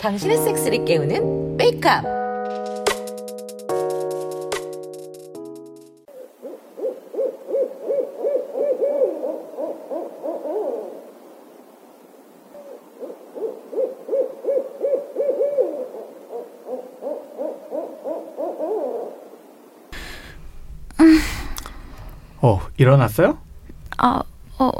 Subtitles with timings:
[0.00, 2.04] 당신의 섹스를 깨우는 메이크업.
[22.40, 23.43] 어, 일어났어요?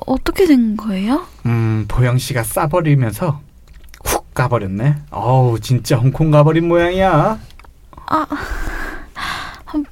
[0.07, 1.27] 아, 어, 어떻게 된 거예요?
[1.47, 3.41] 음, 보영 씨가 싸버리면서
[4.05, 4.97] 훅 가버렸네.
[5.11, 7.39] 어우, 진짜 홍콩 가버린 모양이야.
[8.07, 8.27] 아,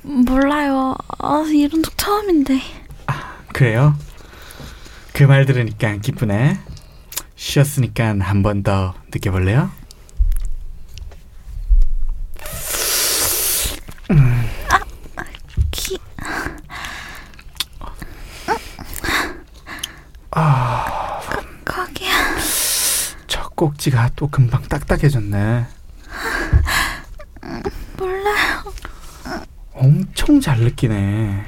[0.02, 0.94] 몰라요.
[1.18, 2.60] 아, 이런 적 처음인데.
[3.52, 3.94] 그래요?
[5.12, 6.58] 그 말 들으니까 기쁘네.
[7.36, 9.70] 쉬었으니까 한 번 더 느껴볼래요?
[23.82, 25.66] 첫 꼭지가 또 금방 딱딱해졌네.
[27.98, 28.72] 몰라요.
[29.72, 31.44] 엄청 잘 느끼네.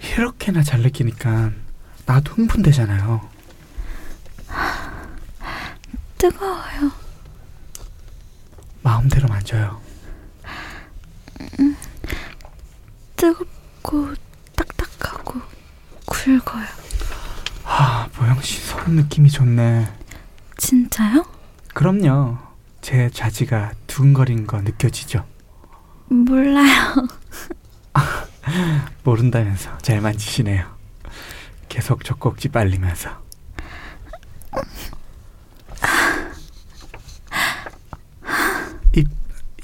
[0.00, 1.50] 이렇게나 잘 느끼니까
[2.06, 3.28] 나도 흥분되잖아요.
[6.18, 6.92] 뜨거워요.
[8.82, 9.80] 마음대로 만져요.
[13.16, 14.14] 뜨겁고,
[14.54, 15.40] 딱딱하고,
[16.06, 16.66] 굵어요.
[17.64, 19.88] 아, 보영 씨 손 느낌이 좋네.
[20.56, 21.31] 진짜요?
[21.82, 22.38] 그럼요.
[22.80, 25.26] 제 자지가 두근거리는 거 느껴지죠?
[26.06, 27.08] 몰라요.
[29.02, 30.64] 모른다면서 잘 만지시네요.
[31.68, 33.10] 계속 젖꼭지 빨리면서.
[38.94, 39.08] 입,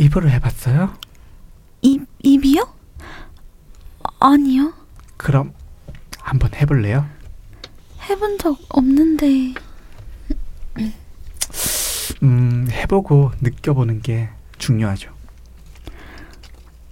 [0.01, 0.99] 입으로 해봤어요?
[1.83, 2.69] 입, 입이요?
[4.19, 4.73] 아니요.
[5.17, 5.55] 그럼
[6.19, 7.09] 한번 해볼래요?
[8.11, 9.68] 해본 적 없는데.
[12.23, 15.15] 음, 해보고 느껴보는 게 중요하죠.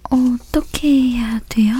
[0.03, 1.73] 어떻게 해야 돼요?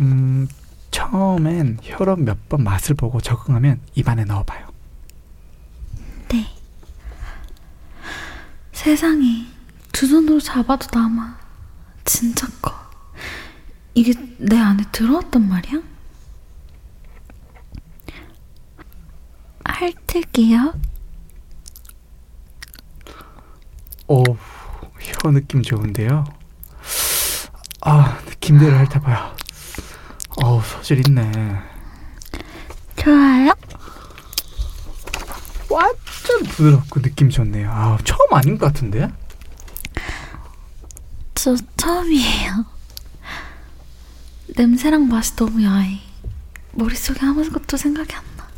[0.00, 0.46] 음,
[0.90, 4.68] 처음엔 혈압 몇 번 맛을 보고 적응하면 입안에 넣어봐요.
[6.28, 6.46] 네.
[8.72, 9.46] 세상에
[9.92, 11.38] 두 손으로 잡아도 남아.
[12.04, 12.74] 진짜 커.
[13.94, 15.80] 이게 내 안에 들어왔단 말이야?
[19.64, 20.74] 핥을게요.
[24.06, 24.22] 오,
[25.00, 26.24] 혀 느낌 좋은데요?
[27.80, 29.34] 아, 느낌대로 핥아봐요.
[30.42, 31.30] 어우, 소질 있네.
[32.96, 33.52] 좋아요?
[35.70, 37.70] 완전 부드럽고 느낌 좋네요.
[37.70, 39.08] 아, 처음 아닌 것 같은데?
[41.34, 42.64] 저 처음이에요.
[44.56, 46.00] 냄새랑 맛이 너무 야해.
[46.72, 48.48] 머릿속에 아무것도 생각이 안 나.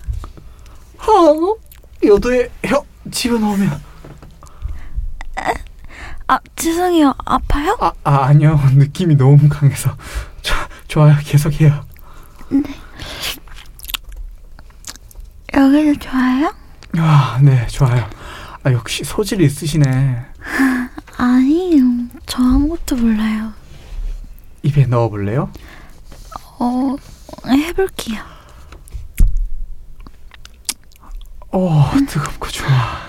[1.10, 1.56] 어?
[2.04, 3.82] 여도에 혀 집어넣으면
[6.28, 7.14] 아, 죄송해요.
[7.24, 7.76] 아파요?
[7.80, 9.96] 아, 아 아니요 느낌이 너무 강해서
[10.42, 10.54] 저,
[10.88, 11.84] 좋아요 계속해요
[15.54, 16.54] 여기도 좋아요?
[16.98, 18.08] 아네 좋아요
[18.64, 20.26] 아 역시 소질이 있으시네
[21.18, 21.84] 아니요.
[22.26, 23.52] 저 아무것도 몰라요.
[24.62, 25.50] 입에 넣어볼래요?
[26.58, 26.96] 어,
[27.46, 28.22] 해볼게요.
[31.52, 33.05] 오 뜨겁고 좋아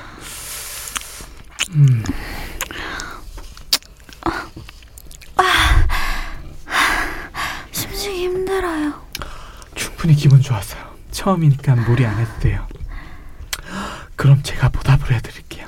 [1.77, 2.03] 음.
[7.71, 8.93] 심지어 힘들어요.
[9.75, 10.81] 충분히 기분 좋았어요.
[11.11, 12.67] 처음이니까 무리 안 해도 돼요.
[14.15, 15.67] 그럼 제가 보답을 해드릴게요.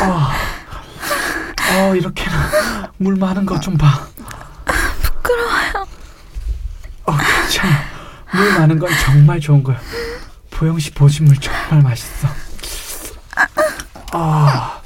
[0.00, 0.32] 아,
[1.74, 4.06] 어, 이렇게나 물 많은 거좀 봐.
[5.02, 5.86] 부끄러워요.
[7.04, 7.92] 어, 괜찮아.
[8.62, 9.80] 물 많은 건 정말 좋은 거야.
[10.50, 12.28] 보영 씨 보신물 정말 맛있어.
[14.12, 14.80] 아,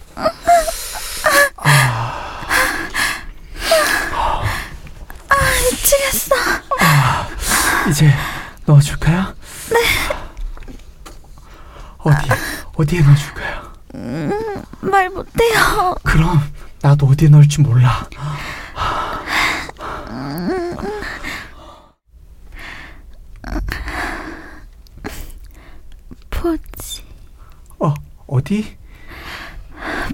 [5.70, 6.34] 미치겠어.
[7.90, 8.12] 이제
[8.64, 9.34] 넣어줄까요?
[9.70, 9.76] 네.
[11.98, 12.28] 어디,
[12.76, 13.72] 어디에 넣어줄까요?
[14.80, 15.94] 말 못해요.
[16.02, 16.40] 그럼
[16.80, 18.08] 나도 어디에 넣을지 몰라.
[26.30, 27.02] 포지,
[27.80, 27.92] 어,
[28.46, 28.76] 어디?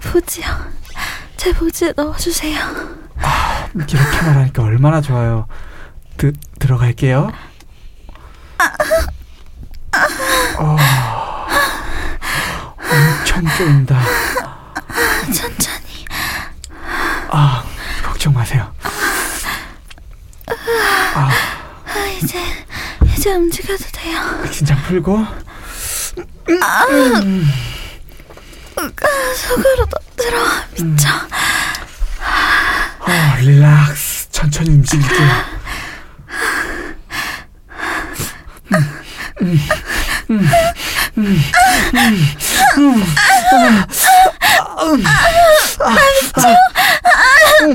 [0.02, 0.46] 포지요.
[1.37, 2.58] 제 포지에 넣어주세요.
[3.76, 5.46] 이렇게 말하니까 얼마나 좋아요.
[6.17, 7.31] 드, 들어갈게요.
[10.58, 10.76] 어,
[12.79, 14.00] 엄청 쪼인다.
[15.26, 16.06] 천천히.
[17.28, 17.62] 아,
[18.02, 18.73] 걱정 마세요.
[21.14, 21.31] 아,
[21.85, 22.38] 아, 이제
[23.14, 24.20] 이제 움직여도 돼요.
[24.50, 25.26] 긴장 풀고.
[29.37, 31.08] 속으로 도 들어와 미쳐.
[33.00, 34.28] 어, 릴락스.
[34.42, 35.28] 천천히 움직일게요.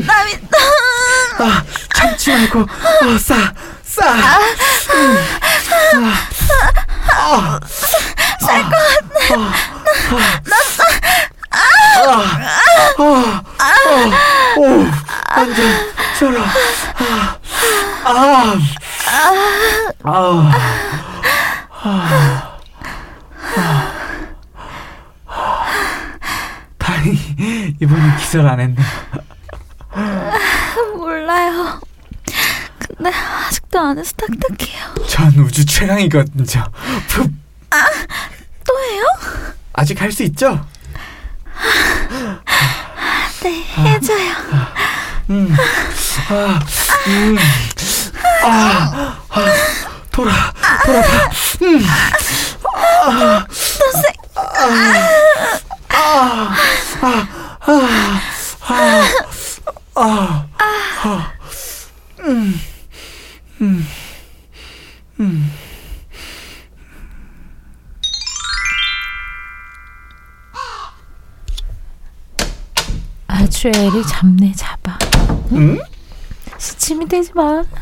[0.05, 0.57] 나 미쳐.
[1.39, 1.63] 아,
[1.95, 3.53] 참지 말고 어, 싸,
[3.83, 4.17] 싸.
[8.39, 9.35] 쌀것 같네.
[14.57, 14.87] 오,
[15.35, 16.43] 완전 쩔어.
[18.03, 18.55] 아,
[20.03, 20.51] 아,
[21.83, 22.53] 아,
[26.77, 28.81] 다행히 이번엔 기절 안 했네.
[30.95, 31.79] 몰라요.
[32.79, 33.11] 근데
[33.47, 34.95] 아직도 안에서 딱딱해요.
[35.07, 36.65] 전 우 주 최강이거든요.
[37.07, 37.31] 푹.
[38.63, 39.03] 또 해요?
[39.73, 40.63] 아직 할 수 있죠?
[43.41, 44.33] 네, 해줘요.
[45.31, 45.55] 음,
[46.29, 46.59] 아,
[47.07, 47.37] 음,
[48.43, 49.06] 아, 아,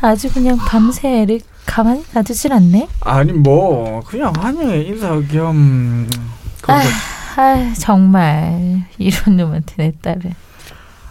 [0.06, 2.88] 아주 그냥 밤새 애를 가만히 놔두질 않네.
[3.00, 6.08] 아니 뭐 그냥 환영의 인사 겸.
[6.68, 6.80] 아,
[7.36, 10.32] 아 정말 이런 놈한테 내 딸을.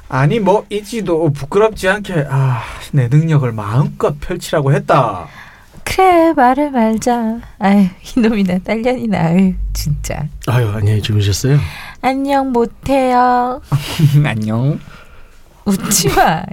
[0.07, 2.61] 아니 뭐 이지도 부끄럽지 않게 아,
[2.93, 5.27] 내 능력을 마음껏 펼치라고 했다.
[5.83, 7.39] 그래 말을 말자.
[7.59, 10.25] 아유 이놈이나 딸년이나 아유 진짜.
[10.47, 11.59] 아유 안녕히 주무셨어요?
[12.01, 13.61] 안녕 못해요.
[14.23, 14.79] 안녕.
[15.65, 16.43] 웃지 마.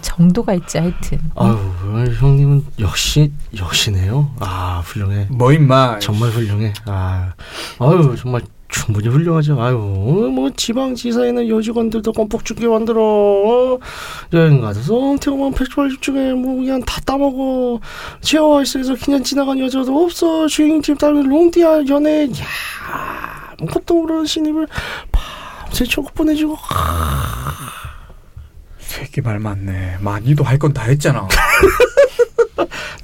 [0.00, 1.18] 정도가 있지 하여튼.
[1.36, 1.58] 아유
[2.18, 4.30] 형님은 역시 역시네요.
[4.40, 5.26] 아 훌륭해.
[5.30, 5.98] 뭐 임마.
[5.98, 6.72] 정말 훌륭해.
[6.86, 7.32] 아
[7.78, 9.60] 아유 정말 충분히 훌륭하죠.
[9.62, 13.02] 아유 뭐 지방지사에는 여직원들도 껌뻑 죽게 만들어.
[13.02, 13.78] 어?
[14.32, 17.78] 여행 가서 태국만 페스티벌 중에 뭐 그냥 다 따먹어.
[18.22, 20.46] 치아와이스에서 그냥 지나간 여자도 없어.
[20.46, 22.24] 주인팀 따르는 롱디아 연애.
[22.24, 22.46] 야
[23.60, 24.66] 아무것도 모르는 신입을
[25.12, 26.56] 밤새 초급 보내주고.
[28.92, 29.96] 새끼 말 맞네.
[30.00, 31.26] 많이도 할 건 다 했잖아.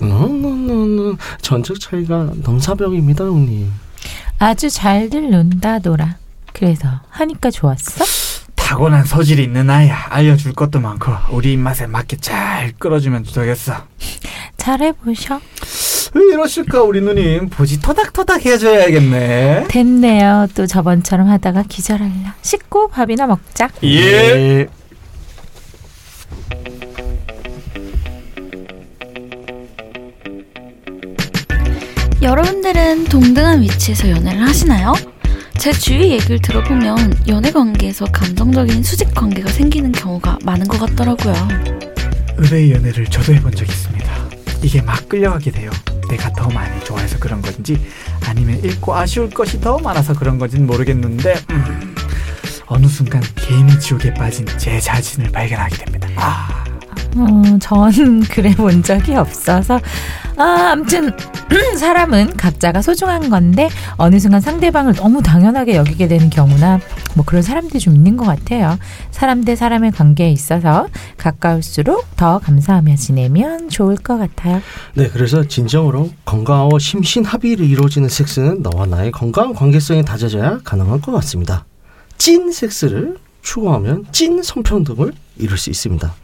[0.01, 3.73] no no no no 전적 차이가 넘사벽입니다 형님.
[4.39, 6.17] 아주 잘들 논다 놀아.
[6.53, 8.05] 그래서 하니까 좋았어?
[8.55, 10.07] 타고난 소질이 있는 아이야.
[10.11, 13.73] 알려줄 것도 많고 우리 입맛에 맞게 잘 끌어주면 되겠어.
[14.59, 15.41] 잘해보셔.
[16.15, 19.67] 왜 이러실까 우리 누님 보지 토닥토닥 해줘야겠네.
[19.69, 20.49] 됐네요.
[20.55, 22.35] 또 저번처럼 하다가 기절할라.
[22.43, 23.69] 씻고 밥이나 먹자.
[23.83, 24.01] 예.
[24.35, 24.67] 네.
[32.29, 34.93] 여러분들은 동등한 위치에서 연애를 하시나요?
[35.57, 41.35] 제 주위 얘기를 들어보면 연애 관계에서 감정적인 수직 관계가 생기는 경우가 많은 것 같더라고요.
[42.37, 44.13] 의뢰의 연애를 저도 해본 적 있습니다.
[44.63, 45.71] 이게 막 끌려가게 돼요.
[46.11, 47.81] 내가 더 많이 좋아해서 그런 건지
[48.27, 51.95] 아니면 잃고 아쉬울 것이 더 많아서 그런 건지는 모르겠는데 음,
[52.67, 56.09] 어느 순간 개인의 지옥에 빠진 제 자신을 발견하게 됩니다.
[56.17, 56.63] 아,
[57.17, 59.81] 어, 전 그래 본 적이 없어서.
[60.37, 61.11] 아, 아무튼
[61.79, 66.79] 사람은 각자가 소중한 건데 어느 순간 상대방을 너무 당연하게 여기게 되는 경우나
[67.15, 68.79] 뭐 그런 사람들이 좀 있는 것 같아요.
[69.11, 74.63] 사람 대 사람의 관계에 있어서 가까울수록 더 감사하며 지내면 좋을 것 같아요.
[74.95, 81.11] 네, 그래서 진정으로 건강하고 심신 합의로 이루어지는 섹스는 너와 나의 건강한 관계성이 다져져야 가능할 것
[81.13, 81.65] 같습니다.
[82.17, 86.15] 찐 섹스를 추구하면 찐 성평등을 이룰 수 있습니다.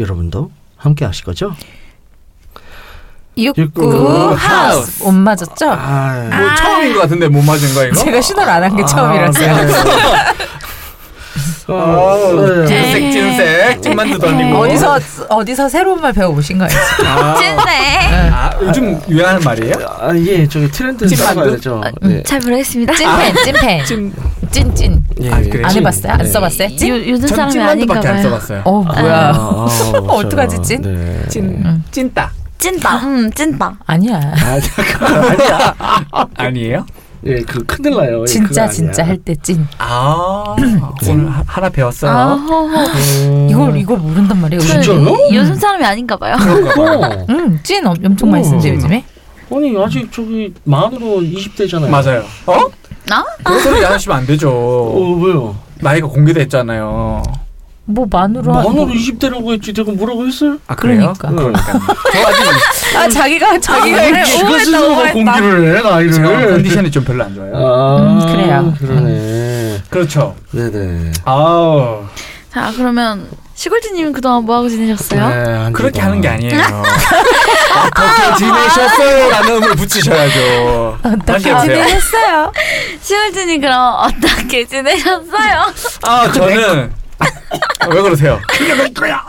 [0.00, 1.54] 여러분도 함께 하실 거죠?
[3.36, 5.70] 육구 하우스 못 맞았죠?
[5.70, 7.94] 아, 뭐 처음인 것 같은데 못 맞은 거 이거?
[7.94, 9.54] 제가 신호를 안 한게 아, 처음이라서요.
[12.66, 14.98] 찐색 찐색 찐만두도 아니고 어디서
[15.28, 16.70] 어디서 새로운 말 배워보신 거예요?
[17.06, 18.30] 아, 찐네.
[18.30, 19.74] 아, 요즘 유행하는 말이에요?
[20.00, 21.34] 아, 예, 저기 트렌드 찐만두?
[21.34, 21.80] 따라가야죠.
[22.02, 22.22] 네.
[22.24, 22.94] 잘 모르겠습니다.
[22.94, 24.12] 찐펜 찐펜 찐
[24.50, 25.62] 찐찐 예, 아, 그래.
[25.64, 25.80] 안 찐.
[25.80, 26.12] 해봤어요?
[26.12, 26.24] 안 네.
[26.24, 26.76] 써봤어요?
[26.76, 26.88] 찐?
[26.88, 28.22] 요, 요즘 전 사람이 아닌가 찐만두밖에 안 봐요.
[28.24, 28.62] 써봤어요.
[28.64, 29.16] 어 뭐야?
[29.28, 30.82] 아, 아, 어떡하지, 찐?
[30.82, 31.22] 네.
[31.28, 31.84] 찐 음.
[31.90, 33.04] 찐따 찐빵.
[33.04, 33.78] 음, 찐빵.
[33.86, 34.16] 아니야.
[34.16, 34.60] 아.
[35.30, 35.74] 아니야.
[36.36, 36.84] 아니에요?
[37.26, 38.22] 예, 그 큰일 나요.
[38.22, 38.66] 예, 진짜.
[38.68, 39.66] 진짜 할 때 찐.
[39.78, 40.56] 아
[41.08, 42.10] 오늘 하- 하나 배웠어요.
[42.10, 42.34] 아.
[43.26, 43.46] 음.
[43.50, 44.60] 이걸 이걸 모른단 말이에요.
[44.60, 45.16] 진짜요?
[45.32, 46.36] 요즘 사람이 아닌가 봐요.
[46.38, 47.08] 그런가.
[47.08, 47.26] 어.
[47.28, 48.74] 응, 찐 엄- 엄청 많이 쓰는데 어.
[48.74, 49.04] 요즘에.
[49.52, 51.88] 아니 아직 저기 만으로 20대잖아요.
[51.90, 52.24] 맞아요.
[52.46, 52.54] 어?
[53.06, 53.24] 나?
[53.42, 54.50] 그런 소리 하시면 안 되죠.
[54.50, 55.56] 어 왜요?
[55.80, 57.22] 나이가 공개됐잖아요.
[57.90, 60.56] 뭐 만으로 한- 만으로 20대라고 했지 내가 뭐라고 했어요?
[60.66, 61.12] 아 그래요?
[61.18, 61.58] 그러니까.
[61.60, 65.12] 아직 아 자기가 자기가 이렇게 지가 오해했다 스스로 오해했다.
[65.12, 66.12] 공개를 해 나이를.
[66.12, 67.52] 제가 컨디션이 좀 별로 안 좋아요.
[67.54, 68.74] 아 음, 그래요.
[68.78, 69.82] 그러네.
[69.90, 70.36] 그렇죠.
[70.52, 71.12] 네네.
[71.24, 72.04] 아우
[72.52, 75.28] 자, 그러면 시골지님 그동안 뭐 하고 지내셨어요?
[75.28, 76.00] 네, 한 그렇게.
[76.00, 76.50] 하는 게 아니에요.
[77.86, 79.30] 어떻게 지내셨어요?
[79.30, 80.98] 라는 음을 붙이셔야죠.
[81.02, 81.38] 어떻게.
[81.60, 82.52] 지내셨어요?
[83.02, 85.64] 시골지님 그럼 어떻게 지내셨어요?
[86.06, 86.90] 아 저는
[87.92, 88.38] 왜 그러세요?
[88.48, 89.22] 그게 내 거야.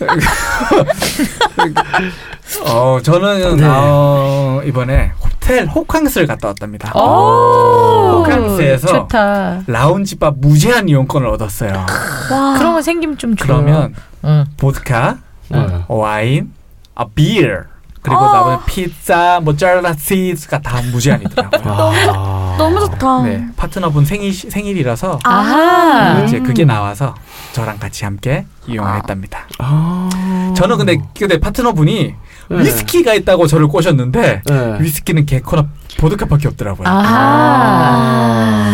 [2.66, 3.64] 어 저는 네.
[3.66, 6.92] 어, 이번에 호텔 호캉스를 갔다 왔답니다.
[6.98, 9.62] 오, 호캉스에서 좋다.
[9.66, 11.86] 라운지바 무제한 이용권을 얻었어요.
[12.30, 12.54] 와.
[12.58, 13.46] 그런 거 생기면 좀 좋아.
[13.46, 13.94] 그러면
[14.24, 14.44] 응.
[14.58, 15.18] 보드카,
[15.48, 15.66] 네.
[15.88, 16.52] 와인,
[16.94, 17.62] 아 비어
[18.02, 18.32] 그리고 어.
[18.32, 21.92] 나머지 피자, 모짜렐라 치즈가 다 무제한이더라고요.
[22.14, 22.54] 아.
[22.56, 23.22] 너무 좋다.
[23.22, 26.22] 네 파트너분 생일 생일이라서 아하.
[26.24, 26.44] 이제 음.
[26.44, 27.14] 그게 나와서
[27.52, 29.46] 저랑 같이 함께 이용을 했답니다.
[29.58, 30.08] 아.
[30.56, 32.14] 저는 근데 근데 파트너분이
[32.50, 32.58] 네.
[32.58, 34.76] 위스키가 있다고 저를 꼬셨는데 네.
[34.80, 35.66] 위스키는 개코나
[35.98, 36.86] 보드카밖에 없더라고요.
[36.88, 38.64] 아.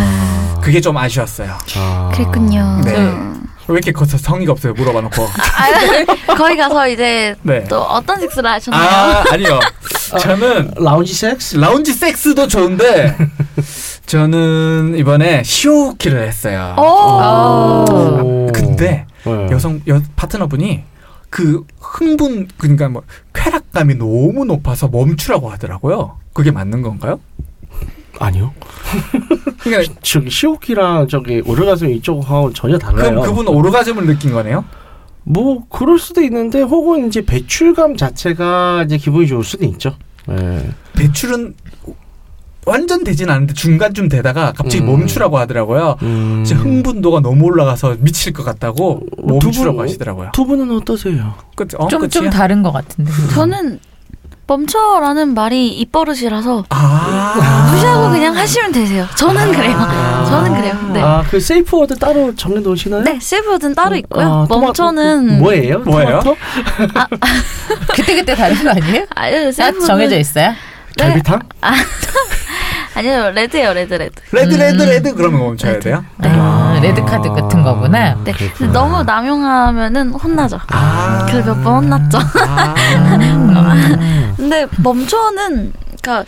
[0.61, 1.53] 그게 좀 아쉬웠어요.
[1.77, 2.11] 아.
[2.15, 2.81] 그랬군요.
[2.85, 2.97] 네.
[2.97, 3.46] 음.
[3.69, 4.73] 왜 이렇게 커서 성의가 없어요?
[4.75, 5.23] 물어봐 놓고.
[5.25, 7.65] 아, 거기 가서 이제 네.
[7.65, 8.83] 또 어떤 식사를 하셨나요?
[8.89, 9.59] 아 아니요.
[10.21, 11.57] 저는 라운지 섹스?
[11.57, 13.17] 라운지 섹스도 좋은데
[14.07, 16.77] 저는 이번에 시오키를 했어요.
[16.79, 16.83] 오.
[16.83, 18.47] 오.
[18.53, 19.49] 근데 네.
[19.51, 20.85] 여성 여 파트너분이
[21.29, 23.03] 그 흥분 그러니까 뭐
[23.35, 26.19] 쾌락감이 너무 높아서 멈추라고 하더라고요.
[26.33, 27.19] 그게 맞는 건가요?
[28.19, 28.53] 아니요.
[29.61, 33.11] 그러니까 저기 시오키랑 저기 오르가즘 이쪽하고 전혀 달라요.
[33.11, 34.65] 그럼 그분 오르가즘을 느낀 거네요.
[35.25, 39.97] 뭐 그럴 수도 있는데 혹은 이제 배출감 자체가 이제 기분이 좋을 수도 있죠.
[40.29, 40.71] 네.
[40.95, 41.55] 배출은
[42.65, 44.87] 완전 되진 않는데 중간쯤 되다가 갑자기 음.
[44.87, 45.97] 멈추라고 하더라고요.
[46.03, 46.43] 음.
[46.45, 50.31] 진짜 흥분도가 너무 올라가서 미칠 것 같다고 어, 두 멈추라고 분- 하시더라고요.
[50.33, 51.35] 두 분은 어떠세요?
[51.55, 52.31] 끝, 어, 좀, 좀 끝이야?
[52.31, 53.11] 다른 것 같은데.
[53.35, 53.79] 저는
[54.47, 59.07] 멈춰라는 말이 입버릇이라서 아 무시하고 그냥 하시면 되세요.
[59.17, 59.77] 저는 그래요.
[60.29, 60.91] 저는 그래요.
[60.93, 61.03] 네.
[61.03, 63.03] 아, 그 safe word 따로 정해 놓으시나요?
[63.03, 64.25] 네, safe word는 따로 있고요.
[64.27, 65.81] 아, 토마- 멈춰는 뭐예요?
[65.81, 66.21] 뭐예요?
[66.21, 66.37] 토마토?
[67.95, 69.07] 그때 그때 다른 거 아니에요?
[69.15, 70.51] 아니요, 딱 safe word는 정해져 있어요?
[70.97, 71.05] 네.
[71.05, 71.41] 갈비탕?
[71.61, 71.73] 아
[73.03, 74.21] 니요, red예요, red, red.
[74.33, 74.89] red red 음.
[74.89, 76.05] red 그러면 멈춰야 돼요?
[76.19, 78.15] 아, 레드 카드 같은 거구나.
[78.25, 78.33] 네.
[78.33, 80.59] 근데 너무 남용하면은 혼나죠.
[80.69, 81.27] 아.
[81.29, 82.19] 그래서 몇 번 혼났죠.
[82.19, 82.75] 아.
[83.21, 84.35] 음.
[84.37, 85.73] 근데 멈춰는
[86.03, 86.25] 그러니까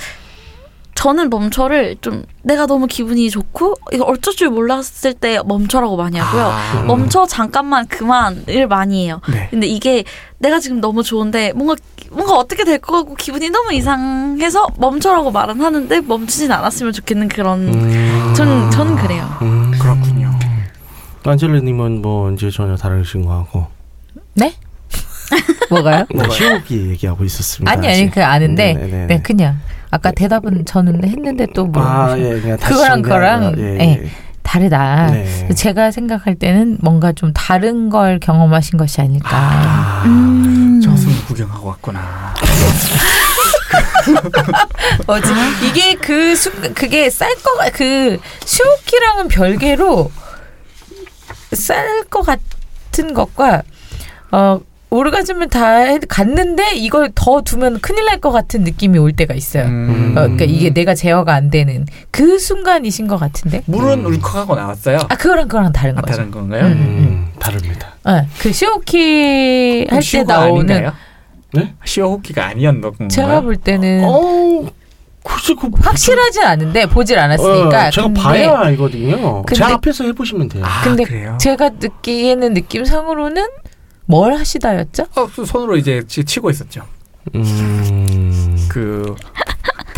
[0.95, 6.43] 저는 멈춰를 좀 내가 너무 기분이 좋고 이거 어쩔 줄 몰랐을 때 멈춰라고 많이 하고요.
[6.45, 6.83] 아.
[6.87, 9.21] 멈춰 잠깐만 그만을 많이 해요.
[9.31, 9.47] 네.
[9.51, 10.03] 근데 이게
[10.39, 11.77] 내가 지금 너무 좋은데 뭔가
[12.11, 17.69] 뭔가 어떻게 될 것 같고 기분이 너무 이상해서 멈춰라고 말은 하는데 멈추진 않았으면 좋겠는 그런
[17.69, 18.35] 음.
[18.35, 19.29] 전 저는 그래요.
[19.43, 19.73] 음.
[19.79, 20.33] 그렇군요.
[21.25, 23.67] 안젤라님은 뭐 이제 전혀 다르신 거 같고
[24.35, 24.55] 네?
[25.69, 26.07] 뭐가요?
[26.15, 27.71] 네, 시오키 얘기하고 있었습니다.
[27.71, 28.11] 아니, 아니.
[28.11, 28.73] 그 아는데.
[28.73, 29.07] 네네네.
[29.09, 29.59] 네, 그냥.
[29.91, 31.83] 아까 대답은 저는 했는데 또 뭐.
[31.83, 34.09] 아, 예, 그거랑 그거랑, 예, 예.
[34.43, 35.11] 다르다.
[35.11, 35.49] 네.
[35.55, 39.29] 제가 생각할 때는 뭔가 좀 다른 걸 경험하신 것이 아닐까.
[39.31, 40.81] 아, 음.
[41.29, 42.35] 구경하고 왔구나.
[45.07, 45.29] 뭐지?
[45.69, 50.11] 이게 그 순간 그게 쌀 거가 그 슈오키랑은 별개로
[51.53, 53.63] 쌀 것 같은 것과
[54.33, 59.35] 어 오르가즘을 다 해- 갔는데 이걸 더 두면 큰일 날 것 같은 느낌이 올 때가
[59.35, 59.65] 있어요.
[59.67, 60.15] 음.
[60.17, 63.63] 어, 그러니까 이게 내가 제어가 안 되는 그 순간이신 것 같은데.
[63.67, 64.07] 물은 음.
[64.07, 64.97] 울컥하고 나왔어요.
[65.11, 66.17] 아 그거랑 그거랑 다른 아, 거죠.
[66.17, 66.65] 다른 건가요?
[66.65, 66.73] 음.
[66.73, 67.95] 음, 다릅니다.
[68.05, 70.95] 어, 그 슈오키 할 때 나오는 아닌가요?
[71.53, 71.75] 네?
[71.85, 73.09] 시오 호키가 아니었던 건가요?
[73.09, 74.67] 제가 볼 때는 어,
[75.25, 77.89] 글쎄 그 확실하진 않은데 보질 않았으니까.
[77.89, 79.45] 어, 제가 근데 봐야 알거든요.
[79.49, 80.65] 제 근데- 앞에서 해보시면 돼요.
[80.67, 81.37] 아, 근데 그래요?
[81.41, 83.47] 제가 느끼기에는 느낌상으로는
[84.07, 85.07] 뭘 하시다였죠?
[85.17, 86.83] 어, 그 손으로 이제 치- 치고 있었죠.
[87.35, 88.57] 음.
[88.71, 89.15] 그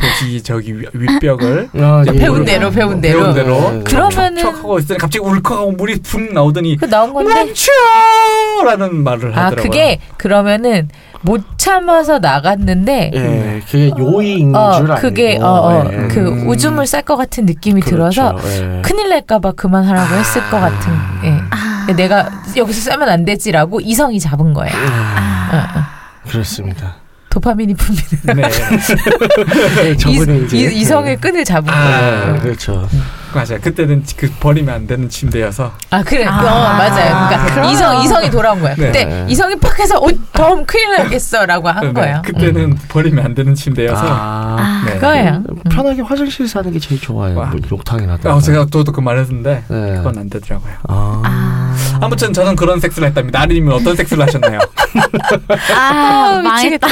[0.00, 2.18] 보시 저기 위- 윗벽을 아, 자, 예.
[2.18, 3.20] 배운 대로 배운 대로.
[3.20, 3.84] 배운 대로 네.
[3.84, 9.62] 그러면은 척하고 있더니 갑자기 울컥하고 물이 붕 나오더니 그 나온 건데 멈춰라는 말을 아 하더라고요.
[9.70, 10.88] 그게 그러면은
[11.22, 15.00] 못 참아서 나갔는데 예, 그게 요의인 어줄 알고.
[15.02, 16.08] 그게 어그 예.
[16.08, 16.48] 그 음.
[16.48, 18.36] 오줌을 쌀 것 같은 느낌이 그렇죠.
[18.36, 18.38] 들어서
[18.78, 18.82] 예.
[18.82, 20.92] 큰일 날까봐 그만하라고 했을 것 같은
[21.24, 21.30] 예.
[21.50, 24.72] 아, 내가 여기서 싸면 안 되지라고 이성이 잡은 거예요.
[24.74, 25.82] 아, 어, 어.
[26.30, 26.96] 그렇습니다.
[27.30, 29.92] 도파민이 분비는 네.
[29.94, 32.34] 이제 이, 이성의 끈을 잡은 아, 거예요.
[32.34, 32.88] 네, 그렇죠.
[33.34, 33.60] 맞아요.
[33.60, 36.42] 그때는 그 버리면 안 되는 침대여서 아 그래, 아, 어,
[36.76, 37.28] 맞아요.
[37.28, 38.74] 그러니까 그러면- 이성 이성이 돌아온 거야.
[38.74, 38.86] 네.
[38.86, 42.22] 그때 이성이 팍 해서 어, 덤 큰일 나겠어라고 한 네, 거예요.
[42.24, 44.94] 그때는 버리면 안 되는 침대여서 아, 아, 네.
[44.94, 45.42] 그거예요.
[45.48, 47.36] 음, 편하게 화장실 사는 게 제일 좋아요.
[47.38, 47.46] 와.
[47.46, 48.34] 뭐 욕탕이라든가.
[48.34, 49.94] 아, 제가 저도 그 말했는데 네.
[49.96, 50.72] 그건 안 되더라고요.
[50.88, 51.22] 아.
[51.24, 53.40] 아, 아무튼 저는 그런 섹스를 했답니다.
[53.42, 54.58] 아리님은 어떤 섹스를 하셨나요?
[55.74, 56.86] 아, 망했다.
[56.86, 56.88] 미치겠다.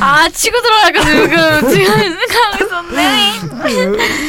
[0.00, 1.92] 아, 치고 들어가가지고 지금
[2.28, 3.32] 생각하고 있었네.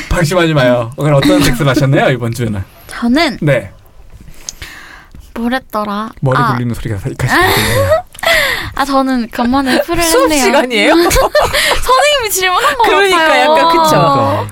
[0.09, 0.91] 방심하지 마요.
[0.97, 2.63] 그럼 어떤 섹스를 하셨나요 이번 주에는?
[2.87, 3.71] 저는 네.
[5.35, 6.09] 뭘 했더라?
[6.21, 8.03] 머리 아, 굴리는 소리가 살짝시거든요.
[8.75, 10.43] 아, 저는 간만에 풀을 수업 했네요.
[10.43, 10.93] 시간이에요?
[10.95, 13.51] 선생님이 질문한 거 그러니까 같아요.
[13.51, 13.95] 약간 그쵸.
[13.97, 14.47] 어.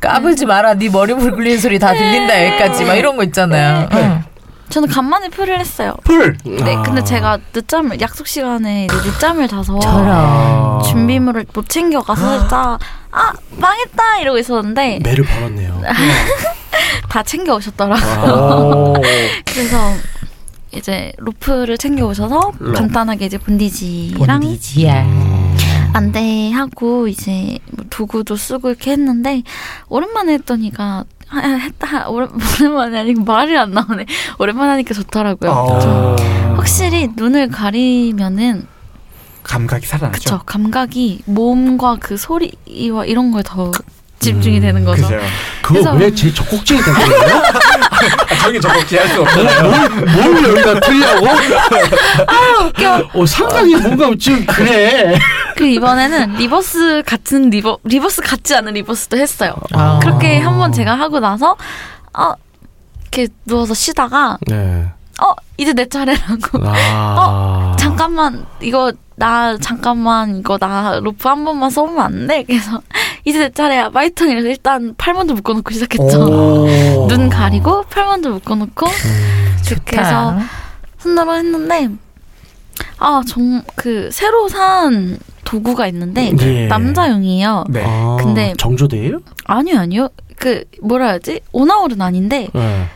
[0.00, 0.74] 까불지 마라.
[0.74, 3.88] 네 머리 굴리는 소리 다 들린다 여기까지 막 이런 거 있잖아요.
[3.90, 3.96] 네.
[3.98, 4.24] 응.
[4.70, 5.94] 저는 간만에 풀을 했어요.
[6.04, 6.36] 풀.
[6.44, 6.82] 네, 아.
[6.82, 10.82] 근데 제가 늦잠을 약속 시간에 이제 늦잠을 자서 저런.
[10.82, 12.78] 준비물을 못 챙겨가서 살짝
[13.10, 15.82] 아 망했다 이러고 있었는데 매를 벌었네요.
[17.08, 18.32] 다 챙겨 오셨더라고요.
[18.34, 18.94] 오.
[19.46, 19.78] 그래서
[20.72, 22.72] 이제 로프를 챙겨 오셔서 로.
[22.72, 24.84] 간단하게 이제 본디지랑 본디지.
[24.86, 25.02] 예.
[25.02, 25.56] 음.
[25.92, 29.42] 안대하고 이제 뭐 도구도 쓰고 이렇게 했는데
[29.88, 31.04] 오랜만에 했더니가 아,
[31.40, 32.28] 했다 오랜,
[32.60, 34.06] 오랜만에 아니고 말이 안 나오네
[34.38, 35.50] 오랜만에 하니까 좋더라고요.
[35.50, 35.80] 아.
[35.80, 38.66] 좀 확실히 눈을 가리면은
[39.42, 40.18] 감각이 살아나죠.
[40.18, 43.70] 그쵸 감각이 몸과 그 소리와 이런 거에 더
[44.24, 45.02] 집중이 음, 되는 거죠.
[45.02, 45.20] 그죠.
[45.62, 47.42] 그거 왜제 젖꼭지에 된 거예요?
[48.30, 49.88] 아, 저기 저거 기할 수 없잖아요.
[50.06, 51.26] 뭘 여기다 틀려고?
[51.28, 53.10] 아 웃겨.
[53.14, 55.18] 어, 상당히 뭔가 좀 그래.
[55.56, 59.54] 그 이번에는 reverse 같은 rever reverse 같지 않은 reverse도 했어요.
[59.72, 59.98] 아.
[60.02, 61.56] 그렇게 한번 제가 하고 나서
[62.16, 62.32] 어
[63.02, 64.86] 이렇게 누워서 쉬다가 네.
[65.22, 67.74] 어 이제 내 차례라고 아.
[67.78, 72.42] 잠깐만 이거 나 잠깐만 이거 나 로프 한 번만 써보면 안 돼?
[72.42, 72.80] 그래서
[73.24, 76.20] 이제 내 차례야 my turn이라서 일단 팔만도 묶어놓고 시작했죠.
[76.20, 76.66] 오.
[77.08, 79.56] 눈 가리고 팔만도 묶어놓고 음.
[79.68, 80.36] 그렇게 해서
[80.98, 81.88] 손으로 했는데
[82.98, 86.66] 아정그 새로 산 도구가 있는데 네.
[86.66, 87.64] 남자용이에요.
[87.68, 87.84] 네.
[87.86, 89.20] 아, 근데- 정조대예요?
[89.44, 92.88] 아니요 아니요 그 뭐라 해야지 오나홀은 아닌데 네.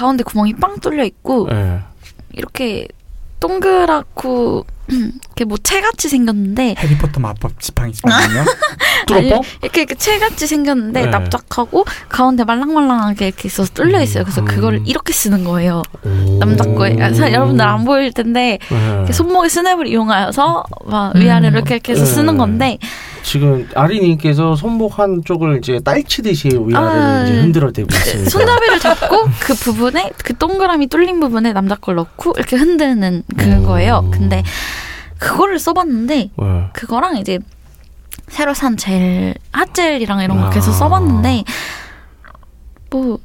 [0.00, 1.78] 가운데 구멍이 빵 뚫려 있고 네.
[2.32, 2.88] 이렇게
[3.40, 8.44] 동그랗고 이렇게 뭐 채같이 생겼는데 해리포터 마법 지팡이 있거든요.
[9.06, 9.40] 뚫어뻥?
[9.62, 11.06] 이렇게, 이렇게 채같이 생겼는데 네.
[11.10, 14.24] 납작하고 가운데 말랑말랑하게 이렇게 있어서 뚫려 있어요.
[14.24, 14.46] 그래서 음.
[14.46, 15.82] 그거를 이렇게 쓰는 거예요.
[16.04, 16.38] 오.
[16.38, 18.92] 남자 거에 아, 사- 여러분들 안 보일 텐데 네.
[18.96, 21.20] 이렇게 손목에 스냅을 이용하여서 막 음.
[21.20, 22.10] 위아래로 이렇게, 이렇게 해서 네.
[22.10, 22.78] 쓰는 건데
[23.22, 28.30] 지금 아리님께서 손목 한 쪽을 이제 딸치듯이 위아래를 아, 이제 흔들어 대고 있습니다.
[28.30, 34.04] 손잡이를 잡고 그 부분에 그 동그라미 뚫린 부분에 남자 걸 넣고 이렇게 흔드는 그거예요.
[34.06, 34.10] 오.
[34.10, 34.42] 근데
[35.18, 36.66] 그거를 써봤는데 네.
[36.72, 37.38] 그거랑 이제
[38.28, 40.50] 새로 산 젤, 핫젤이랑 이런 거 아.
[40.50, 41.44] 계속 써봤는데
[42.90, 43.18] 뭐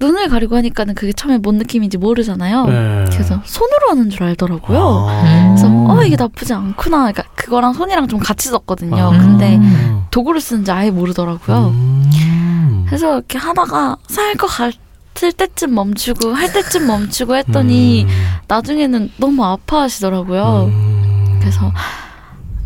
[0.00, 2.66] 눈을 가리고 하니까는 그게 처음에 뭔 느낌인지 모르잖아요.
[2.66, 3.04] 네.
[3.10, 5.06] 그래서 손으로 하는 줄 알더라고요.
[5.08, 5.44] 아.
[5.48, 6.98] 그래서 어 이게 나쁘지 않구나.
[7.12, 8.96] 그러니까 그거랑 손이랑 좀 같이 썼거든요.
[8.96, 9.10] 아.
[9.10, 10.04] 근데 음.
[10.10, 11.68] 도구를 쓰는지 아예 모르더라고요.
[11.68, 12.84] 음.
[12.86, 18.08] 그래서 이렇게 하다가 살 것 같을 때쯤 멈추고 할 때쯤 멈추고 했더니 음.
[18.46, 20.70] 나중에는 너무 아파하시더라고요.
[20.72, 21.36] 음.
[21.40, 21.72] 그래서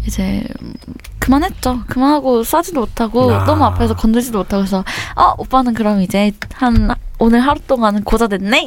[0.07, 0.75] 이제 음,
[1.23, 1.83] 그만했죠.
[1.87, 3.45] 그만하고 싸지도 못하고 아.
[3.45, 8.67] 너무 아파서 건들지도 못하고 해서 아 오빠는 그럼 이제 한 오늘 하루 동안은 고자 됐네.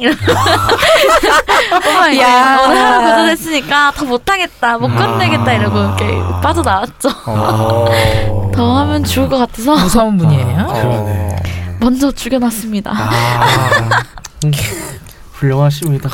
[2.12, 2.58] 이제 야.
[2.64, 7.10] 오늘 하루 고자 됐으니까 더 못하겠다, 못 건들겠다 이러고 이렇게 빠져나왔죠.
[7.26, 8.50] 어.
[8.56, 10.60] 더 하면 죽을 것 같아서 무서운 분이에요.
[10.60, 11.36] 아, 그러네.
[11.78, 12.90] 먼저 죽여놨습니다.
[12.90, 13.46] 아,
[14.44, 14.50] 음,
[15.34, 16.08] 훌륭하십니다.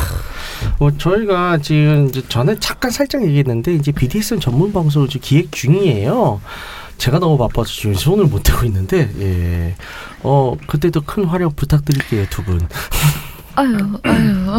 [0.79, 6.41] 뭐 저희가 지금 이제 전에 잠깐 살짝 얘기했는데 이제 BDSM 전문 방송을 기획 중이에요.
[6.99, 9.75] 제가 너무 바빠서 지금 손을 못 대고 있는데 예.
[10.23, 12.61] 어 그때도 큰 활약 부탁드릴게요 두 분.
[13.55, 14.59] 아유, 아유.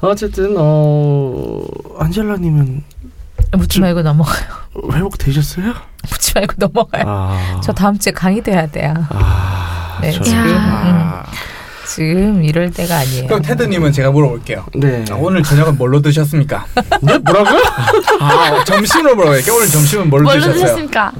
[0.00, 1.62] 어쨌든 어
[1.98, 2.82] 안젤라님은
[3.52, 4.46] 묻지 말고 넘어가요.
[4.92, 5.72] 회복 되셨어요?
[6.10, 7.04] 묻지 말고 넘어가요.
[7.06, 8.92] 아, 저 다음 주에 강의 돼야 돼요.
[9.10, 11.24] 아, 네, 저- 지금 아.
[11.86, 13.26] 지금 이럴 때가 아니에요.
[13.26, 14.66] 그럼 테드님은 제가 물어볼게요.
[14.74, 15.04] 네.
[15.10, 16.66] 아, 오늘 저녁은 뭘로 드셨습니까?
[17.02, 17.62] 네 뭐라고요?
[18.20, 19.54] 아 점심으로 물어볼게요.
[19.54, 20.60] 오늘 점심은 뭘로 뭘로 드셨어요?
[20.62, 21.12] 드셨습니까?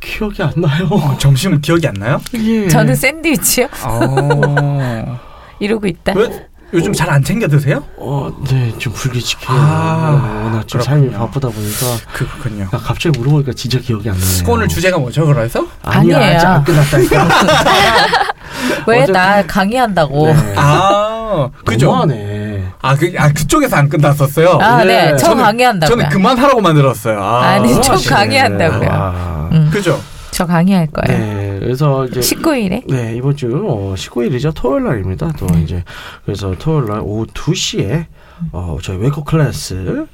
[0.00, 0.86] 기억이 안 나요.
[0.90, 2.20] 어, 점심은 기억이 안 나요?
[2.34, 2.68] 예.
[2.68, 3.68] 저는 샌드위치요.
[3.84, 5.20] 어.
[5.60, 6.12] 이러고 있다.
[6.16, 7.82] 왜 요즘 잘 안 챙겨 드세요?
[7.96, 9.48] 어, 네, 좀 불규칙해요.
[9.58, 10.82] 아, 워낙 좀 그렇군요.
[10.82, 12.68] 삶이 바쁘다 보니까 그렇군요.
[12.70, 14.52] 나 갑자기 물어보니까 진짜 기억이 안 나네요.
[14.52, 15.24] 오늘 주제가 뭐죠?
[15.26, 15.66] 그래서?
[15.82, 16.36] 아니야, 아니에요.
[16.36, 17.28] 아직 안 끝났다니까.
[18.86, 20.26] 왜 나 강의한다고?
[20.26, 20.54] 네.
[20.56, 21.86] 아 그죠?
[21.86, 22.64] 너무하네.
[22.82, 24.58] 아 아, 그, 아 그쪽에서 안 끝났었어요.
[24.60, 25.12] 아, 네.
[25.12, 25.16] 네.
[25.16, 25.96] 저 저는- 강의한다고요.
[25.96, 27.22] 저는 그만하라고 만 들었어요.
[27.22, 28.14] 아, 아니, 저 하시네.
[28.14, 28.88] 강의한다고요.
[28.90, 29.48] 아.
[29.52, 30.00] 음, 그죠?
[30.30, 31.18] 저 강의할 거예요.
[31.18, 32.84] 네, 그래서 이제 19일에.
[32.86, 35.32] 네 이번 주 어, 19일이죠 토요일 날입니다.
[35.38, 35.62] 또 네.
[35.62, 35.84] 이제
[36.24, 38.06] 그래서 토요일 날 오후 2 시에
[38.52, 40.06] 어, 저희 웨이커 클래스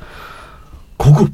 [0.97, 1.31] 고급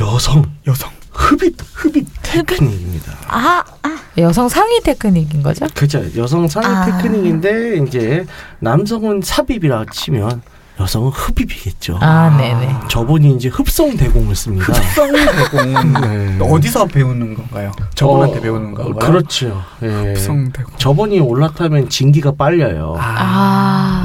[0.00, 0.90] 여성 여성.
[1.12, 3.12] 흡입 흡입 테크닉입니다.
[3.28, 5.66] 아, 아, 여성 상위 테크닉인 거죠?
[5.74, 6.84] 그죠 여성 상위 아.
[6.86, 8.26] 테크닉인데 이제
[8.58, 10.42] 남성은 삽입이라 치면
[10.80, 11.98] 여성은 흡입이겠죠.
[12.00, 12.88] 아, 네네.
[12.88, 14.72] 저분이 이제 흡성대공을 씁니다.
[14.72, 16.38] 흡성대공 네.
[16.40, 17.70] 어디서 배우는 건가요?
[17.94, 18.94] 저분한테 어, 배우는 건가요?
[18.98, 19.62] 그렇죠.
[19.82, 20.16] 예.
[20.16, 20.76] 흡성대공.
[20.76, 22.96] 저분이 올라타면 진기가 빨려요.
[22.98, 24.04] 아.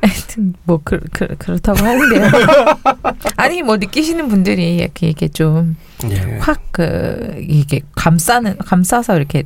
[0.00, 2.30] 하여튼 뭐 그, 그, 그렇다고 하는데요.
[3.36, 5.76] 아니 뭐 느끼시는 분들이 이렇게 이게 좀
[6.08, 6.38] 예.
[6.38, 9.44] 확그 이게 감싸는 감싸서 이렇게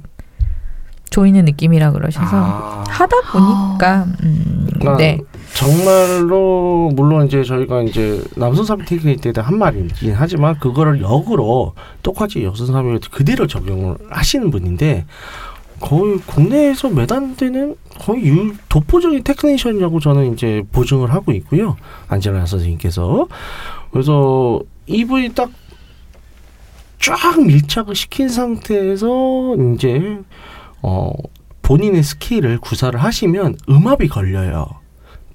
[1.11, 2.85] 조이는 느낌이라 그러셔서 아.
[2.89, 5.19] 하다 보니까 음, 그러니까 네.
[5.55, 12.43] 정말로 물론 이제 저희가 이제 남성 삽입 테크닉 때도 한 말이긴 하지만 그거를 역으로 똑같이
[12.45, 15.05] 여성 삽입을 그대로 적용을 하시는 분인데
[15.81, 21.77] 거의 국내에서 매단되는 거의 유, 독보적인 테크니션이라고 저는 이제 보증을 하고 있고요
[22.09, 23.27] 안젤라 선생님께서
[23.93, 25.51] 그래서 이분이 딱
[27.01, 30.19] 쫙 밀착을 시킨 상태에서 이제
[30.83, 31.13] 어
[31.63, 34.80] 본인의 스킬을 구사를 하시면 음압이 걸려요.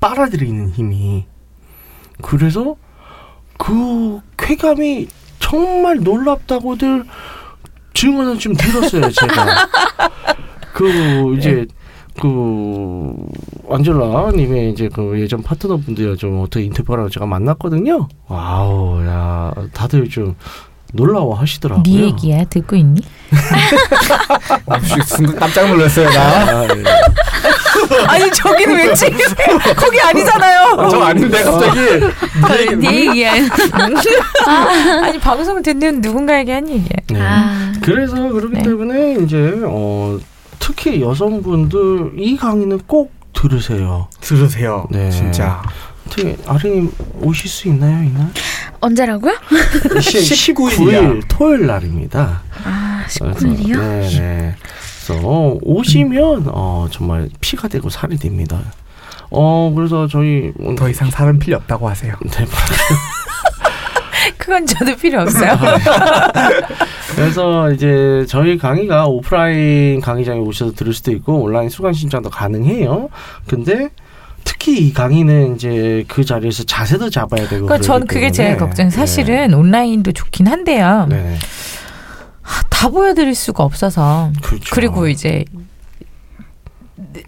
[0.05, 1.25] 빨아들이는 힘이.
[2.21, 2.75] 그래서
[3.57, 5.07] 그 쾌감이
[5.39, 7.05] 정말 놀랍다고들
[7.95, 9.67] 증언을 좀 들었어요, 제가.
[10.73, 11.65] 그 이제
[12.21, 13.13] 그
[13.69, 18.07] 안젤라 님의 이제 그 예전 파트너분들 좀 어떻게 인터뷰하라고 제가 만났거든요.
[18.27, 20.35] wow, 야, 다들 좀
[20.93, 21.83] 놀라워 하시더라고요.
[21.83, 23.01] 네 애기야 듣고 있니?
[24.67, 26.21] 어, 순간 깜짝 놀랐어요, 나.
[26.21, 26.83] 아, 예.
[28.07, 29.57] 아니 저기는 왜 찍으세요?
[29.75, 30.89] 거기 아니잖아요.
[30.89, 31.79] 저 아닌데, 갑자기.
[31.79, 33.33] 네 네 애기야.
[35.03, 36.97] 아니 방송을 듣는 누군가에게 한 얘기야.
[37.07, 37.19] 네.
[37.21, 37.73] 아.
[37.81, 38.63] 그래서 그렇기 네.
[38.63, 40.17] 때문에 이제 어
[40.59, 44.07] 특히 여성분들 이 강의는 꼭 들으세요.
[44.21, 44.87] 들으세요.
[44.89, 45.09] 네.
[45.11, 45.61] 진짜.
[46.09, 48.29] 특히 아린님 오실 수 있나요, 이날?
[48.79, 49.33] 언제라고요?
[49.49, 51.01] 19일 이야.
[51.01, 52.41] 9일 토요일 날입니다.
[52.63, 53.77] 아, 그래서, 19일이요?
[53.79, 54.55] 네, 네.
[55.05, 58.59] 그래서 오시면 어 정말 피가 되고 살이 됩니다.
[59.29, 62.13] 어 그래서 저희 더 이상 살은 필요 없다고 하세요.
[62.23, 62.45] 네,
[64.37, 65.57] 그건 저도 필요 없어요.
[67.15, 73.09] 그래서 이제 저희 강의가 오프라인 강의장에 오셔서 들을 수도 있고 온라인 수강 신청도 가능해요.
[73.47, 73.89] 근데
[74.43, 77.65] 특히 이 강의는 이제 그 자리에서 자세도 잡아야 되고.
[77.65, 78.57] 그러니까 전 그게 제 때문에.
[78.57, 78.89] 걱정.
[78.89, 81.07] 사실은 온라인도 좋긴 한데요.
[81.09, 81.35] 네.
[82.69, 84.73] 다 보여드릴 수가 없어서 그렇죠.
[84.73, 85.45] 그리고 이제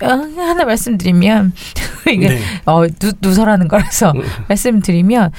[0.02, 1.54] 어, 하나 말씀드리면
[2.12, 2.42] 이게 네.
[2.66, 4.22] 어, 누, 누설하는 거라서 음.
[4.48, 5.32] 말씀드리면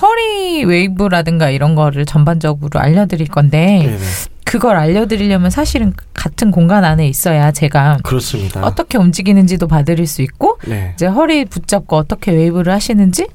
[0.00, 3.98] 허리 웨이브라든가 이런 거를 전반적으로 알려드릴 건데 네네.
[4.44, 8.60] 그걸 알려드리려면 사실은 같은 공간 안에 있어야 제가 그렇습니다.
[8.62, 10.92] 어떻게 움직이는지도 봐드릴 수 있고 네.
[10.94, 13.26] 이제 허리 붙잡고 어떻게 웨이브를 하시는지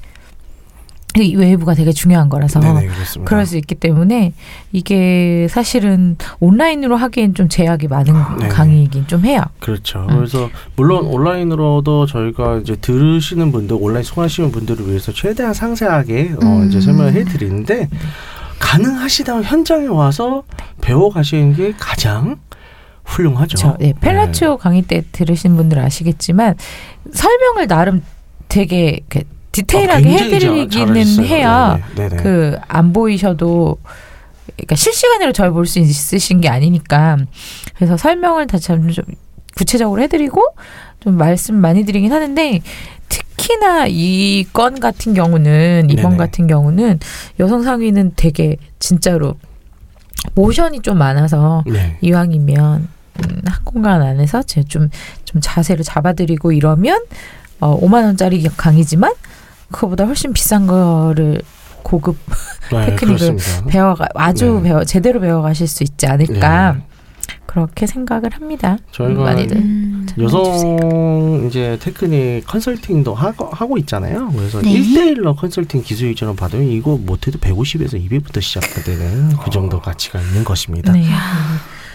[1.24, 2.88] 이 웨이브가 되게 중요한 거라서 네네.
[3.26, 4.34] 그럴 수 있기 때문에
[4.72, 8.50] 이게 사실은 온라인으로 하기엔 좀 제약이 많은 네네.
[8.50, 9.42] 강의이긴 좀 해요.
[9.60, 10.06] 그렇죠.
[10.10, 10.16] 음.
[10.16, 16.68] 그래서 물론 온라인으로도 저희가 이제 들으시는 분들 온라인 수강하시는 분들을 위해서 최대한 상세하게 어 음.
[16.68, 17.90] 이제 설명을 해드리는데
[18.60, 20.44] 가능하시다면 현장에 와서
[20.82, 22.38] 배워 가시는 게 가장
[23.04, 23.58] 훌륭하죠.
[23.58, 26.56] 저 네, 펠라치오 강의 때 들으신 분들 아시겠지만
[27.14, 28.04] 설명을 나름
[28.50, 29.22] 되게 그
[29.62, 31.26] 디테일하게 해드리기는.
[31.26, 31.80] 해야.
[32.18, 33.78] 그 안 보이셔도
[34.56, 37.18] 그러니까 실시간으로 절볼수 있으신 게 아니니까
[37.76, 39.06] 그래서 설명을 다참 좀
[39.56, 40.42] 구체적으로 해드리고
[41.00, 42.62] 좀 말씀 많이 드리긴 하는데
[43.10, 46.18] 특히나 이 건 같은 경우는 이번 네네.
[46.18, 47.00] 같은 경우는
[47.40, 49.36] 여성 상위는 되게 진짜로
[50.36, 51.98] 모션이 좀 많아서 네.
[52.02, 52.88] 이왕이면
[53.20, 54.90] 음, 한 공간 안에서 제가 좀,
[55.26, 57.04] 좀 자세를 잡아드리고 이러면
[57.60, 59.14] 어, 5만 원짜리 강의지만
[59.72, 61.42] 그거보다 훨씬 비싼 거를
[61.84, 62.18] 고급
[62.72, 63.66] 네, 테크닉을 그렇습니다.
[63.68, 64.70] 배워가 아주 네.
[64.70, 66.84] 배워 제대로 배워가실 수 있지 않을까 네.
[67.46, 68.78] 그렇게 생각을 합니다.
[68.92, 70.06] 저희가 많이들 음.
[70.20, 74.32] 여성 이제 테크닉 컨설팅도 하고, 하고 있잖아요.
[74.36, 74.72] 그래서 네.
[74.72, 80.44] 일 1대1로 컨설팅 기술 일전을 받으면 이거 못해도 150에서 200부터 시작되는 그 정도 가치가 있는
[80.44, 80.94] 것입니다.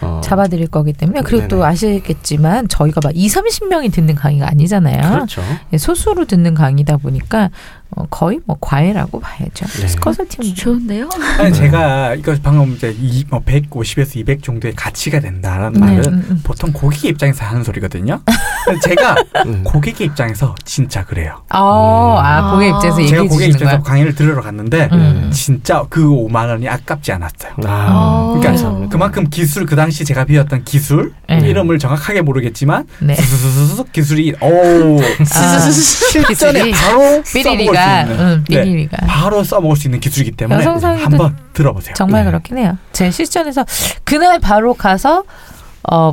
[0.02, 0.08] 네.
[0.08, 1.68] 어, 잡아드릴 거기 때문에 그리고 또 네네.
[1.68, 5.12] 아시겠지만 저희가 막 2, 30명이 듣는 강의가 아니잖아요.
[5.12, 5.42] 그렇죠.
[5.72, 7.50] 예, 소수로 듣는 강의다 보니까
[7.94, 9.66] 어, 거의 뭐 과외라고 봐야죠.
[9.66, 9.86] 네.
[10.00, 11.08] 컨설팅 좋은데요?
[11.38, 11.52] 아니 네.
[11.52, 16.40] 제가 이거 방금 이제 이, 뭐 150에서 200 정도의 가치가 된다라는 네, 말은 음, 음.
[16.42, 18.20] 보통 고객 입장에서 하는 소리거든요.
[18.82, 19.62] 제가 음.
[19.64, 21.42] 고객의 입장에서 진짜 그래요.
[21.52, 22.50] 어, 아, 아.
[22.52, 23.82] 고객 입장에서 제가 얘기해 고객 주시는 입장에서 거야.
[23.82, 25.30] 강의를 들으러 갔는데 음.
[25.32, 27.52] 진짜 그 5만 원이 아깝지 않았어요.
[27.66, 28.38] 아, 어.
[28.38, 28.88] 그러니까 오.
[28.88, 31.38] 그만큼 기술 그 당시 제가 배웠던 기술 네.
[31.38, 33.14] 이름을 정확하게 모르겠지만 네.
[33.14, 39.06] 스스스스 기술이 오 아, 실전에 기술이 바로 써먹을 수 삐리리가, 있는 응, 네, 삐리리가.
[39.06, 41.94] 바로 써먹을 수 있는 기술이기 때문에 여성 한번 들어보세요.
[41.96, 42.30] 정말 네.
[42.30, 42.76] 그렇긴 해요.
[42.92, 43.64] 제 실전에서
[44.04, 45.24] 그날 바로 가서
[45.90, 46.12] 어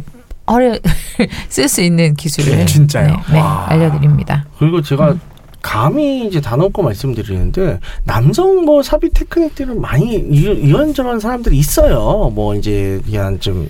[0.49, 0.79] 허리
[1.49, 3.07] 쓸수 있는 기술을 진짜요?
[3.27, 3.65] 네, 네, 와.
[3.69, 4.45] 알려드립니다.
[4.57, 5.21] 그리고 제가 음.
[5.61, 12.31] 감히 이제 단언코 말씀드리는데 남성 뭐 삽입 테크닉들은 많이 이- 이런저런 사람들이 있어요.
[12.33, 13.67] 뭐 이제 그냥 좀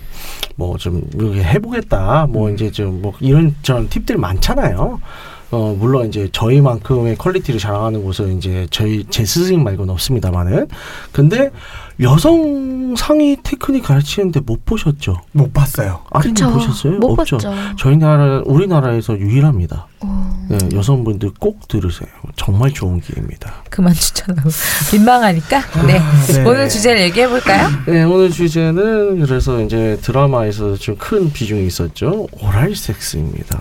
[0.55, 2.25] 뭐 좀 이렇게 해보겠다.
[2.25, 2.31] 음.
[2.33, 4.99] 뭐 이제 좀 뭐 이런 저런 팁들이 많잖아요.
[5.51, 10.67] 어 물론 이제 저희만큼의 quality를 자랑하는 곳은 이제 저희 제 스승님 말고는 없습니다만은
[11.11, 11.49] 근데
[12.01, 15.17] 여성 상의 테크닉 가르치는데 못 보셨죠?
[15.33, 15.99] 못 봤어요.
[16.21, 16.49] 그쵸.
[16.51, 16.93] 보셨어요?
[16.93, 17.37] 못 없죠.
[17.37, 17.53] 봤죠.
[17.77, 19.87] 저희 나라 우리나라에서 유일합니다.
[20.01, 20.07] 오.
[20.47, 22.09] 네, 여성분들 꼭 들으세요.
[22.35, 23.63] 정말 좋은 기회입니다.
[23.69, 24.49] 그만 추천하고
[24.93, 25.99] 민망하니까 네.
[26.33, 26.43] 네.
[26.45, 27.67] 오늘 주제를 얘기해 볼까요?
[27.85, 32.27] 네, 오늘 주제는 그래서 이제 드라마에서 좀 큰 비중이 있었죠.
[32.41, 33.59] 오랄 섹스입니다.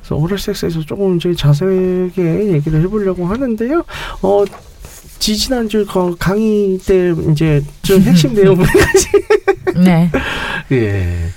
[0.00, 3.84] 그래서 오랄 섹스에서 조금 이제 자세하게 얘기를 해보려고 하는데요.
[4.22, 4.44] 어,
[5.18, 9.08] 지지난주 거- 강의 때 이제 좀 핵심 내용까지
[9.84, 10.10] 네.
[10.72, 11.28] 예.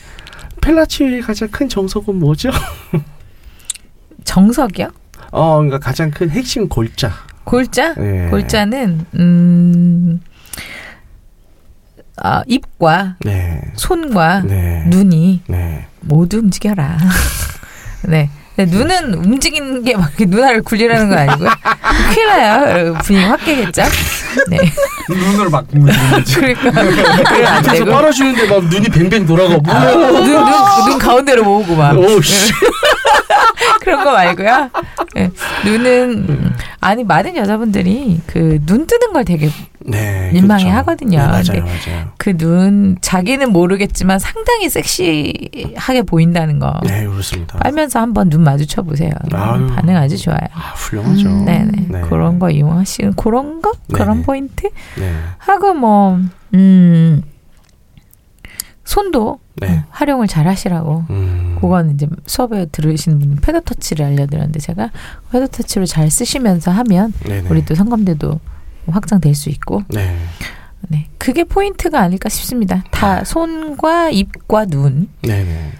[0.61, 2.49] 펠라치의 가장 큰 정석은 뭐죠?
[4.25, 4.89] 정석이요?
[5.31, 7.11] 어, 그러니까 가장 큰 핵심 골자.
[7.45, 7.95] 골자?
[7.99, 8.27] 예.
[8.29, 10.19] 골자는 음
[12.21, 13.61] 아, 입과 네.
[13.75, 14.83] 손과 네.
[14.87, 15.87] 눈이 네.
[16.01, 16.97] 모두 움직여라.
[18.09, 18.29] 네.
[18.59, 21.49] 근데 눈은 움직이는 게막 눈알을 굴리라는 건 아니고요.
[22.13, 22.93] 큰일 나요.
[23.01, 23.83] 분위기 확 깨겠죠?
[24.49, 24.57] 네.
[25.09, 26.35] 눈을 막 물리는지.
[26.35, 26.69] 그러니까.
[26.71, 27.91] 그러면 안 그래서 되고.
[27.91, 29.49] 빨아주는데 막 눈이 뱅뱅 돌아가.
[29.51, 30.45] 눈, 눈,
[30.89, 31.97] 눈 가운데로 모으고 막.
[31.97, 32.51] 오, 씨.
[33.89, 34.69] 그런 거 말고요.
[35.15, 35.31] 네.
[35.65, 39.49] 눈은, 음, 아니, 많은 여자분들이 그 눈 뜨는 걸 되게
[39.79, 40.29] 네.
[40.33, 40.77] 민망해 그렇죠.
[40.77, 41.17] 하거든요.
[41.19, 42.07] 네, 맞아요, 맞아요.
[42.17, 46.73] 그 눈, 자기는 모르겠지만 상당히 섹시하게 보인다는 거.
[46.83, 47.57] 네, 그렇습니다.
[47.59, 49.11] 빨면서 한번 눈 마주쳐 보세요.
[49.31, 50.39] 반응 아주 좋아요.
[50.53, 51.27] 아, 훌륭하죠.
[51.29, 51.45] 음.
[51.45, 51.71] 네네.
[51.89, 52.01] 네.
[52.01, 54.21] 그런 거 이용하시는 그런 거 그런.
[54.23, 55.13] 포인트 네.
[55.39, 56.19] 하고 뭐
[56.53, 57.23] 음.
[58.89, 59.83] 손도 네.
[59.91, 61.05] 활용을 잘 하시라고.
[61.11, 61.57] 음.
[61.61, 64.89] 그건 이제 수업에 들으시는 분은 feather touch를 알려드렸는데 제가
[65.31, 67.49] feather touch로 잘 쓰시면서 하면 네네.
[67.49, 68.39] 우리 또 성감대도
[68.87, 70.17] 확장될 수 있고 네.
[70.87, 72.83] 네 그게 포인트가 아닐까 싶습니다.
[72.89, 75.71] 다 손과 입과 눈이 네네.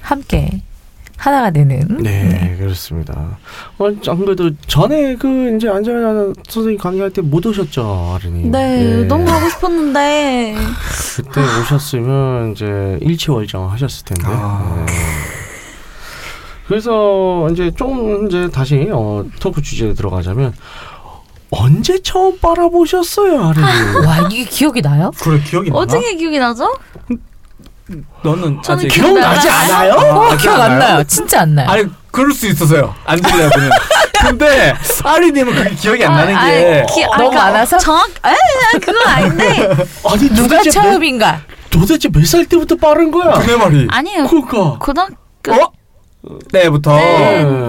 [0.00, 0.62] 함께
[1.16, 3.38] 하나가 되는 네, 그렇습니다.
[3.78, 8.48] 어, 안 그래도 전에 그 이제 안전하 선생님 강의할 때 못 오셨죠, 아린이?
[8.50, 9.04] 네, 예.
[9.04, 10.56] 너무 가고 싶었는데
[11.16, 14.22] 그때 오셨으면 이제 일치월장 하셨을 텐데.
[14.26, 14.84] 아.
[14.86, 14.92] 네.
[16.68, 20.52] 그래서 이제 좀 이제 다시 어, 토크 주제에 들어가자면
[21.50, 23.64] 언제 처음 빨아보셨어요, 아린이?
[24.06, 25.12] 와 이게 기억이 나요?
[25.20, 25.80] 그래 기억이 나나?
[25.82, 26.76] 어떻게 기억이 나죠?
[28.22, 29.92] 너는 저는 아직 기억- 기억나지 않아요?
[29.94, 29.96] 아,
[30.32, 31.04] 어, 기억 안 나요.
[31.04, 31.68] 진짜 안 나요.
[31.70, 32.94] 아니 그럴 수 있어서요.
[33.04, 33.70] 안질려고는.
[34.20, 37.78] 근데 아리님은 그게 기억이 안 나는 아, 게 아니, 기- 너무 그러니까 많아서?
[37.78, 39.68] 정확 에 그건 아닌데
[40.04, 41.40] 아니 누가 처음인가?
[41.70, 43.34] 도대체 몇 살 때부터 빠른 거야?
[43.34, 43.86] 그내 말이.
[43.90, 44.26] 아니에요.
[44.26, 44.78] 그니까.
[44.80, 45.70] 고등학교 어?
[46.52, 46.96] 때부터.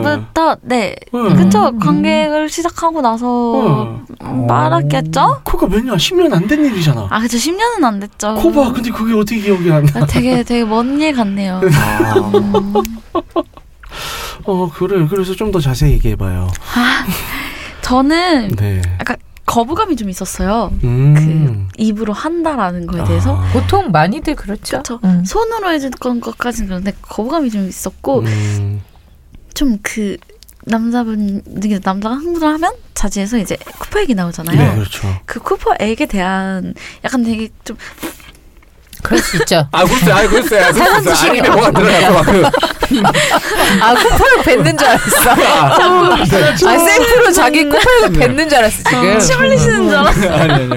[0.04, 1.36] 때부터 네 응.
[1.36, 3.26] 그쵸 관계를 시작하고 나서
[3.62, 4.06] 응.
[4.24, 5.42] 음, 빨았겠죠?
[5.44, 7.08] 그거 몇 년, 10년 안 된 일이잖아.
[7.10, 8.36] 아 그쵸 10년은 안 됐죠.
[8.36, 10.02] 코봐, 근데 그게 어떻게 기억이 안 나?
[10.02, 11.62] 아, 되게 되게 먼 일 같네요.
[14.46, 15.06] 어, 그래.
[15.10, 16.48] 그래서 좀 더 자세히 얘기해봐요.
[17.82, 18.82] 저는 네.
[19.00, 19.16] 약간
[19.48, 20.72] 거부감이 좀 있었어요.
[20.84, 21.14] 음.
[21.16, 23.50] 그 입으로 한다라는 거에 대해서 아.
[23.54, 24.84] 보통 많이들 그렇죠.
[25.06, 25.24] 응.
[25.24, 28.82] 손으로 건 것까지는 그런데 거부감이 좀 있었고 음.
[29.54, 30.18] 좀그
[30.66, 34.58] 남자분 이게 남자가 흥분을 하면 자지에서 이제 쿠퍼 얘기 나오잖아요.
[34.58, 35.08] 네, 그렇죠.
[35.26, 36.74] 그 쿠퍼액에 대한
[37.06, 37.78] 약간 되게 좀
[39.04, 39.68] 그럴 수 있죠.
[39.72, 41.10] 아 글쎄, 아 글쎄, 아 글쎄.
[41.12, 42.44] 지식이 아니 뭐가 들어가서 막 그.
[43.82, 45.30] 아 쿠퍼를 뱉는 줄 알았어.
[45.32, 49.20] 아 셀프로 자기 쿠퍼를 뱉는 줄 알았어 지금.
[49.20, 50.30] 침 흘리시는 줄 알았어.
[50.34, 50.70] 아니 아니.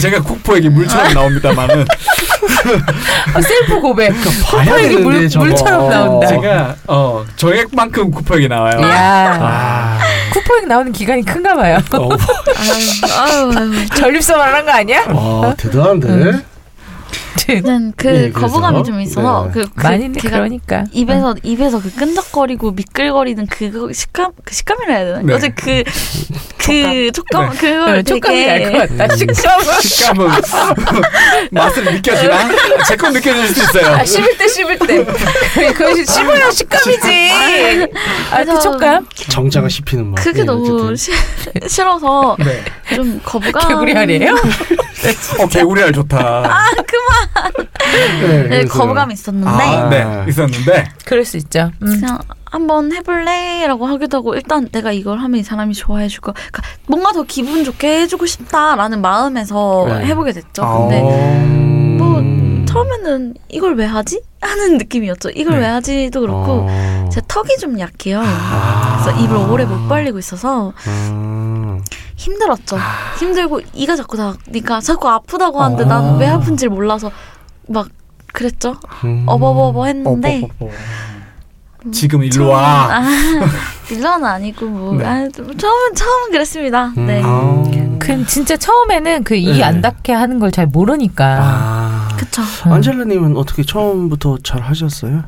[0.00, 1.84] 제가 국포에게 물처럼 나옵니다만은
[3.34, 4.10] 아, 셀프 고백.
[4.50, 5.44] 봐야 쿠퍼에게 물, 저거.
[5.44, 6.26] 물처럼 나온다.
[6.28, 8.80] 제가 어 정액만큼 국포에게 나와요.
[8.82, 9.98] 아.
[10.32, 11.78] 쿠퍼에게 나오는 기간이 큰가 봐요.
[11.92, 13.86] 어, 아유, 아유, 아유.
[13.96, 15.04] 전립선만 한거 아니야?
[15.10, 16.08] 와, 대단한데?
[16.08, 16.42] 음.
[17.36, 18.30] 저는 그 네?
[18.30, 19.52] 거부감이 좀 있어서 네.
[19.52, 20.84] 그, 그 걔가 그러니까.
[20.92, 25.22] 입에서 입에서 그 끈적거리고 미끌거리는 그 식감 그 식감이라 해야 되나?
[25.22, 25.34] 네.
[25.34, 25.82] 어제 그
[26.64, 27.56] 그 촉감 네.
[27.56, 29.16] 그걸 어, 촉감이 되게 알것 같다.
[29.16, 29.80] 식감은.
[29.82, 30.30] 식감은
[31.50, 32.48] 맛을 느껴지나?
[32.86, 33.94] 제 건 느껴질 수 있어요.
[33.96, 35.04] 아, 씹을 때 씹을 때.
[35.72, 37.32] 그것이 씹어야 식감이지.
[38.30, 39.06] 아, 그 촉감?
[39.28, 40.16] 정자가 씹히는 맛.
[40.22, 40.94] 그게 예, 너무.
[40.94, 41.10] 시,
[41.66, 42.62] 싫어서 네.
[42.94, 43.66] 좀 거부감.
[43.68, 44.34] 개구리 알이에요?
[45.40, 46.42] 어, 개구리 알 좋다.
[46.42, 46.96] 네, 네, 그
[48.48, 50.24] 래서- 거부감이 있었는데 아, 네.
[50.28, 50.84] 있었는데.
[51.04, 51.70] 그럴 수 있죠.
[51.82, 51.86] 음.
[52.00, 57.12] 그냥 한번 해볼래라고 하기도 하고 일단 내가 이걸 하면 이 사람이 좋아해줄 거 그러니까 뭔가
[57.12, 60.06] 더 기분 좋게 해주고 싶다라는 마음에서 네.
[60.06, 60.62] 해보게 됐죠.
[60.62, 60.78] 아.
[60.78, 61.81] 근데 음.
[62.72, 65.30] 뭐 처음에는 이걸 왜 하지 하는 느낌이었죠.
[65.30, 65.60] 이걸 네.
[65.60, 67.08] 왜 하지도 그렇고 어.
[67.12, 68.20] 제 턱이 좀 약해요.
[68.24, 69.00] 아.
[69.02, 71.80] 그래서 입을 오래 못 벌리고 있어서 음.
[72.16, 72.76] 힘들었죠.
[73.18, 75.86] 힘들고 이가 자꾸 닿으니까 자꾸 아프다고 하는데 어.
[75.86, 77.10] 나는 왜 아픈지 몰라서
[77.68, 77.88] 막
[78.32, 78.76] 그랬죠.
[79.04, 79.24] 음.
[79.26, 81.90] 어버버버 했는데 어, 어, 어, 어.
[81.90, 82.98] 지금 일로 와.
[82.98, 83.02] 아,
[83.90, 85.04] 일로는 아니고 뭐 네.
[85.04, 86.92] 아, 처음은 처음은 그랬습니다.
[86.96, 87.06] 음.
[87.06, 87.20] 네.
[87.24, 87.62] 아.
[87.98, 89.62] 그 진짜 처음에는 그이 네.
[89.62, 91.81] 안 닿게 하는 걸 잘 모르니까.
[92.66, 92.72] 음.
[92.72, 95.24] 안젤라님은 어떻게 처음부터 잘 하셨어요?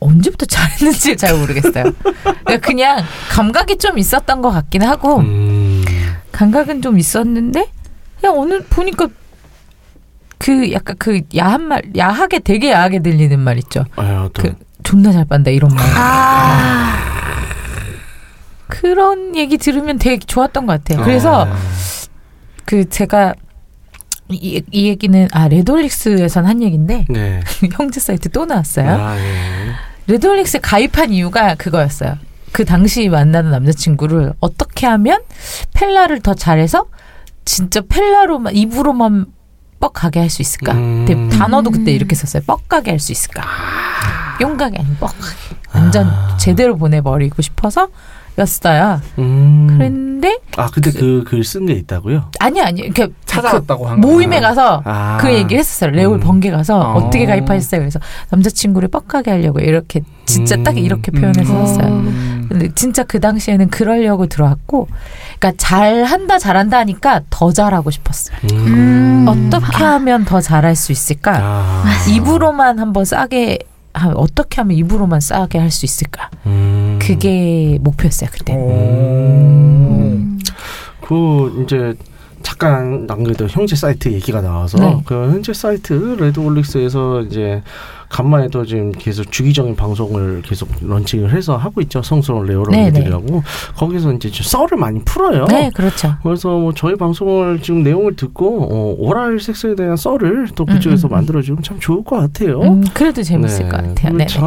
[0.00, 1.84] 언제부터 잘했는지 잘 모르겠어요.
[2.44, 5.84] 그러니까 그냥 감각이 좀 있었던 것 같긴 하고 음.
[6.32, 7.70] 감각은 좀 있었는데
[8.20, 9.08] 그냥 오늘 보니까
[10.38, 13.84] 그 약간 그 야한 말 야하게 되게 야하게 들리는 말 있죠.
[13.96, 14.42] 아, 또.
[14.42, 15.82] 그 존나 잘 빤다 이런 말.
[15.96, 16.98] 아,
[18.66, 21.02] 그런 얘기 들으면 되게 좋았던 것 같아요.
[21.02, 21.56] 그래서 아.
[22.66, 23.34] 그 제가
[24.30, 27.40] 이, 이 얘기는 아 레돌릭스에선 한 얘기인데 네.
[27.72, 28.88] 형제 사이트 또 나왔어요.
[28.90, 29.72] 아, 예.
[30.06, 32.16] 레돌릭스에 가입한 이유가 그거였어요.
[32.52, 35.20] 그 당시 만나는 남자친구를 어떻게 하면
[35.74, 36.86] 펠라를 더 잘해서
[37.44, 39.26] 진짜 펠라로만 입으로만
[39.80, 40.72] 뻑하게 할 수 있을까?
[40.72, 41.28] 음.
[41.30, 42.42] 단어도 그때 이렇게 썼어요.
[42.46, 43.42] 뻑가게 할 수 있을까?
[44.40, 45.36] 용가게 아니고 뻑하게.
[45.74, 46.36] 완전 아.
[46.38, 47.88] 제대로 보내버리고 싶어서
[48.38, 49.00] 였어요.
[49.18, 49.66] 음.
[49.70, 52.30] 그랬는데 아, 근데 그 글 쓴 게 있다고요?
[52.40, 54.08] 아니 아니 이렇게 찾아왔다고 그한 거.
[54.08, 55.18] 모임에 가서 아.
[55.20, 55.90] 그 얘기를 했었어요.
[55.90, 56.20] 레올 음.
[56.20, 56.94] 번개 가서 어.
[56.94, 57.80] 어떻게 가입하셨어요?
[57.80, 60.78] 그래서 남자친구를 뻑하게 하려고 이렇게 진짜 딱 음.
[60.78, 61.66] 이렇게 표현해서 음.
[61.66, 61.86] 썼어요.
[61.86, 62.46] 음.
[62.48, 64.88] 근데 진짜 그 당시에는 그러려고 들어왔고,
[65.38, 68.36] 그러니까 잘 한다 잘한다 하니까 더 잘하고 싶었어요.
[68.52, 69.24] 음.
[69.28, 71.38] 어떻게 하면 더 잘할 수 있을까?
[71.40, 71.84] 아.
[72.08, 73.73] 입으로만 한번 싸게 하-
[74.14, 76.30] 어떻게 하면 입으로만 싸게 할 수 있을까?
[76.46, 76.98] 음.
[77.00, 78.54] 그게 목표였어요 그때.
[78.54, 78.70] 오.
[78.70, 80.38] 음.
[81.00, 81.94] 그 이제
[82.42, 85.00] 잠깐 남겨도 형제 사이트 얘기가 나와서 네.
[85.06, 87.62] 그 형제 사이트 레드홀릭스에서 이제
[88.14, 93.42] 간만에 또 지금 계속 주기적인 방송을 계속 launching을 해서 하고 있죠 성스러운 레홀언 네, 니들이라고
[93.74, 95.46] 거기서 이제 좀 썰을 많이 풀어요.
[95.46, 96.14] 네, 그렇죠.
[96.22, 101.10] 그래서 뭐 저희 방송을 지금 내용을 듣고 어, 오랄 섹스에 대한 썰을 또 그쪽에서 음,
[101.10, 101.14] 음, 음.
[101.16, 102.60] 만들어주면 참 좋을 것 같아요.
[102.60, 103.68] 음, 그래도 재밌을 네.
[103.68, 104.12] 것 같아요.
[104.16, 104.26] 네.
[104.26, 104.42] 자,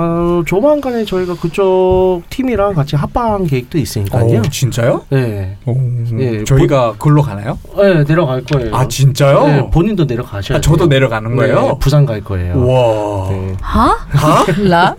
[0.45, 4.39] 조만간에 저희가 그쪽 팀이랑 같이 합방 계획도 있으니까요.
[4.39, 5.03] 오, 진짜요?
[5.09, 5.57] 네.
[5.65, 5.75] 오,
[6.19, 7.59] 예, 저희가 글로 가나요?
[7.75, 8.73] 네, 내려갈 거예요.
[8.73, 9.47] 아 진짜요?
[9.47, 10.87] 네, 본인도 내려가셔야 아, 저도 돼요.
[10.87, 11.61] 내려가는 거예요?
[11.61, 12.55] 네, 부산 갈 거예요.
[12.55, 13.29] 우와.
[13.31, 13.56] 네.
[13.61, 13.97] 하?
[14.09, 14.45] 하?
[14.57, 14.95] 라?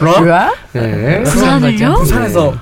[0.00, 0.20] 라?
[0.20, 0.52] 라?
[0.72, 1.22] 네.
[1.22, 1.94] 부산을요?
[1.94, 2.54] 부산에서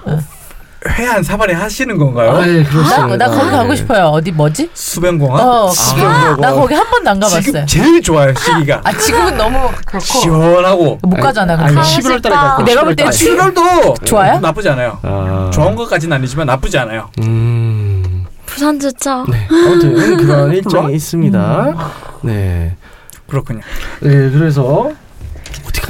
[0.87, 2.33] 회한 사발이 하시는 건가요?
[2.33, 3.17] 아, 네, 그렇습니다.
[3.17, 3.57] 나, 나 거기 네.
[3.57, 4.05] 가고 싶어요.
[4.09, 4.69] 어디 뭐지?
[4.75, 5.41] 수변공원?
[5.41, 6.41] 어, 수변공원.
[6.41, 7.41] 나 거기 한 번도 안 가봤어요.
[7.41, 11.55] 지금 제일 좋아요 시기가 아 지금은 너무 그렇고 시원하고 못 가잖아.
[11.55, 11.81] 아니, 근데.
[11.81, 12.35] 가고 11월 달에.
[12.35, 12.65] 갈 거예요.
[12.67, 13.17] 내가 볼 11월 때 달에.
[13.17, 14.41] 7월도 좋아요?
[14.41, 14.99] 나쁘지 않아요.
[15.03, 15.51] 아.
[15.55, 17.09] 좋은 것까지는 아니지만 나쁘지 않아요.
[17.23, 18.27] 음.
[18.45, 19.25] 부산 좋죠.
[19.31, 19.49] 네.
[19.51, 21.75] 아무튼 그런 일정이 있습니다.
[22.23, 22.77] 네.
[23.27, 23.61] 그렇군요.
[24.01, 24.91] 네, 그래서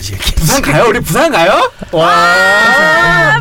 [0.02, 0.34] 얘기?
[0.34, 0.84] 부산 가요?
[0.88, 1.70] 우리 부산 가요?
[1.92, 3.40] 와.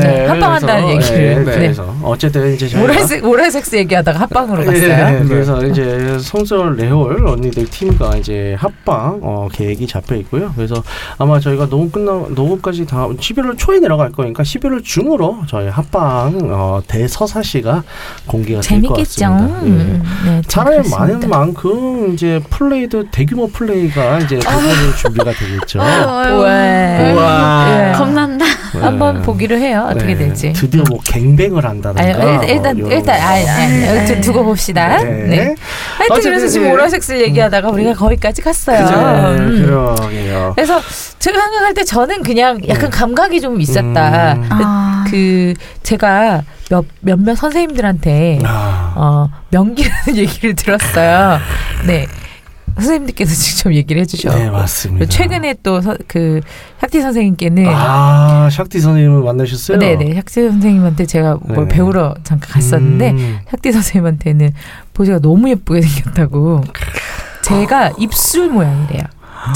[0.00, 1.34] 네, 합방한다는 그래서, 얘기를.
[1.34, 1.56] 네, 네.
[1.58, 4.82] 그래서 어쨌든 이제 저희가 모래색 모래섹스 얘기하다가 합방으로 갔어요.
[5.20, 10.52] 예, 그래서 이제 성설 레올 언니들 팀과 이제 합방 어, 계획이 잡혀 있고요.
[10.56, 10.82] 그래서
[11.18, 16.80] 아마 저희가 녹음 끝나 녹음까지 다 11월 초에 내려갈 거니까 11월 중으로 저희 합방 어,
[16.86, 17.82] 대서사시가
[18.26, 19.24] 공개가 될것 재밌겠죠.
[19.26, 19.60] 같습니다.
[19.64, 19.68] 예.
[19.68, 20.98] 음, 네, 사람이 그렇습니다.
[21.00, 25.78] 많은 만큼 이제 플레이도 대규모 플레이가 이제 대부분 준비가 되겠죠.
[25.80, 27.12] 왜?
[27.12, 27.66] 우와.
[27.70, 27.92] 예.
[27.96, 28.44] 겁난다.
[28.78, 29.22] 한번 네.
[29.22, 29.86] 보기로 해요.
[29.90, 30.18] 어떻게 네.
[30.18, 30.52] 될지.
[30.52, 32.44] 드디어 뭐 갱뱅을 한다든가.
[32.44, 34.98] 일단 어, 일단 아니, 아니, 아니, 좀 두고 봅시다.
[35.02, 35.04] 네.
[35.04, 35.54] 네.
[35.96, 36.70] 하여튼 어쨌든, 그래서 지금 네.
[36.70, 38.84] 모래섹스 얘기하다가 우리가 거기까지 갔어요.
[38.84, 38.98] 그죠?
[38.98, 39.62] 음.
[39.64, 40.52] 그러게요.
[40.54, 40.80] 그래서
[41.18, 42.96] 제가 생각할 때 저는 그냥 약간 네.
[42.96, 44.34] 감각이 좀 있었다.
[44.34, 44.46] 음.
[44.50, 45.04] 아.
[45.10, 48.92] 그 제가 몇 몇몇 선생님들한테 아.
[48.96, 51.38] 어, 명기라는 얘기를 들었어요.
[51.86, 52.06] 네.
[52.80, 54.30] 선생님들께서 직접 얘기를 해주셔.
[54.34, 55.06] 네, 맞습니다.
[55.06, 56.40] 최근에 또그
[56.78, 59.78] 학티 선생님께는 아, 샥티 선생님을 만나셨어요?
[59.78, 61.74] 네네 학티 선생님한테 제가 뭘 네.
[61.74, 63.38] 배우러 잠깐 갔었는데 음.
[63.46, 64.52] 학티 선생님한테는
[64.94, 66.64] 보지가 너무 예쁘게 생겼다고
[67.42, 69.04] 제가 입술 모양이래요.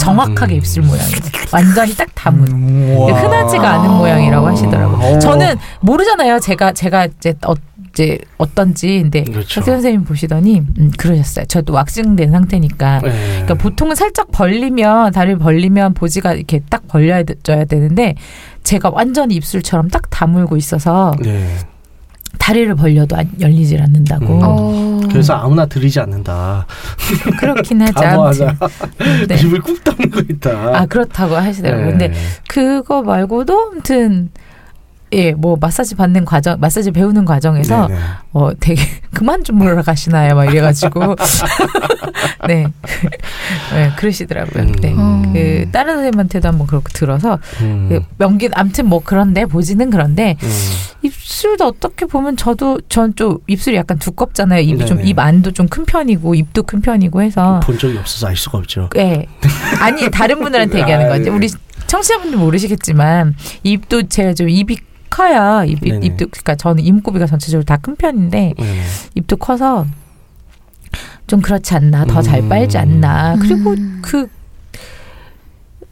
[0.01, 1.19] 정확하게 입술 모양이래.
[1.53, 2.49] 완전히 딱 담은.
[2.49, 3.07] 음.
[3.15, 5.17] 흔하지가 않은 모양이라고 하시더라고요.
[5.17, 5.19] 오.
[5.19, 6.41] 저는 모르잖아요.
[6.41, 7.55] 제가 제가 이제 어,
[7.95, 9.61] 이제 어떤지 근데 그렇죠.
[9.61, 11.47] 박 선생님 보시더니 음, 그러셨어요.
[11.47, 13.01] 저도 왁싱된 상태니까.
[13.01, 13.11] 네.
[13.31, 18.17] 그러니까 보통은 살짝 벌리면 다리를 벌리면 보지가 이렇게 딱 벌려야 져야 되는데
[18.65, 21.57] 제가 완전히 입술처럼 딱 다물고 있어서 네.
[22.39, 24.27] 다리를 벌려도 안, 열리질 않는다고.
[24.27, 24.41] 음.
[24.43, 25.01] 어.
[25.09, 26.67] 그래서 아무나 들이지 않는다.
[27.39, 28.51] 그렇긴 하죠.
[29.29, 29.41] 네.
[29.41, 30.51] 입을 꾹 다물고 있다.
[30.81, 31.91] 아 그렇다고 하시더라고요.
[31.91, 32.15] 근데 네.
[32.49, 34.31] 그거 말고도 아무튼
[35.15, 38.01] 예, 뭐 마사지 받는 과정, 마사지 배우는 과정에서 네네.
[38.33, 38.83] 어 되게
[39.15, 40.35] 그만 좀 물어가시나요?
[40.35, 41.17] 막 이래가지고
[42.49, 42.67] 네,
[43.73, 44.67] 네 그러시더라고요.
[44.81, 44.93] 네.
[44.93, 45.33] 음.
[45.33, 47.87] 그 다른 선생님한테도 한번 그렇게 들어서 음.
[47.89, 50.51] 그 명기 아무튼 뭐 그런데 보지는 그런데 음.
[51.03, 54.61] 입술도 어떻게 보면 저도 전 좀 입술이 약간 두껍잖아요.
[54.63, 55.09] 입이 좀 네네.
[55.11, 58.91] 입 안도 좀 큰 편이고 입도 큰 편이고 해서 본 적이 없어서 알 수가 없죠.
[58.97, 59.27] 예.
[59.81, 61.27] 아니 다른 분들한테 얘기하는 아, 거지.
[61.27, 61.31] 예.
[61.31, 61.49] 우리
[61.87, 64.77] 청취자분들 모르시겠지만 입도 제가 좀 입이
[65.15, 66.07] 커야 입, 입, 네네.
[66.07, 68.83] 입도 그러니까 저는 이목구비가 전체적으로 다 큰 편인데 네.
[69.15, 69.87] 입도 커서
[71.27, 72.49] 좀 그렇지 않나 더잘 음.
[72.49, 74.01] 빨지 않나 그리고 음.
[74.03, 74.27] 그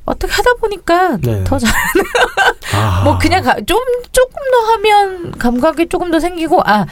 [0.04, 1.44] 어떻게 하다 보니까 네.
[1.44, 1.70] 더잘
[2.74, 3.02] 아.
[3.04, 3.78] 뭐 그냥 가, 좀
[4.10, 6.86] 조금 더 하면 감각이 조금 더 생기고 아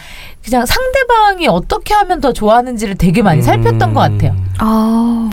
[0.45, 3.95] 그냥 상대방이 어떻게 하면 더 좋아하는지를 되게 많이 살폈던 음.
[3.95, 4.37] 것 같아요.
[4.59, 5.31] 아.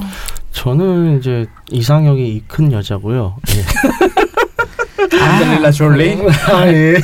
[0.51, 3.35] 저는 이제 이상형이 큰 여자고요.
[3.49, 3.61] 예.
[4.99, 6.17] 안젤리나 졸리.
[6.51, 6.95] 아, 예.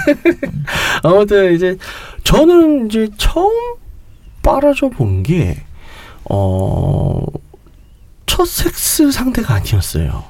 [1.04, 1.78] 아무튼 이제
[2.24, 3.52] 저는 이제 처음
[4.42, 5.64] 빨아줘 본 게
[6.30, 7.26] 어.
[8.26, 10.24] 첫 섹스 상대가 아니었어요.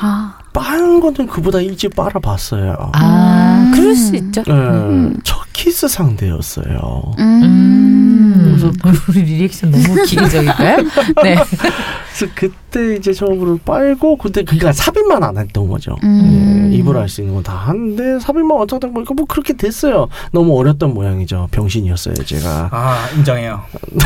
[0.00, 0.38] 아.
[0.54, 2.90] 빠른 거는 그보다 일찍 빨아봤어요.
[2.94, 3.72] 아 음.
[3.74, 4.42] 그럴 수 있죠.
[4.44, 5.18] 네, 음.
[5.24, 7.02] 첫 키스 상대였어요.
[7.18, 8.56] 음.
[8.56, 8.72] 그래서
[9.10, 10.76] 우리 리액션 너무 기계적인가요?
[11.24, 11.34] 네.
[11.34, 15.96] 그래서 그때 이제 처음으로 빨고 그때 그니까 삽입만 안 했던 거죠.
[16.04, 16.70] 음.
[16.72, 20.08] 예, 입으로 할 수 있는 건 다 하는데 삽입만 어쩌다 보니까 뭐 그렇게 됐어요.
[20.32, 21.48] 너무 어렸던 모양이죠.
[21.50, 22.68] 병신이었어요, 제가.
[22.72, 23.60] 아 인정해요.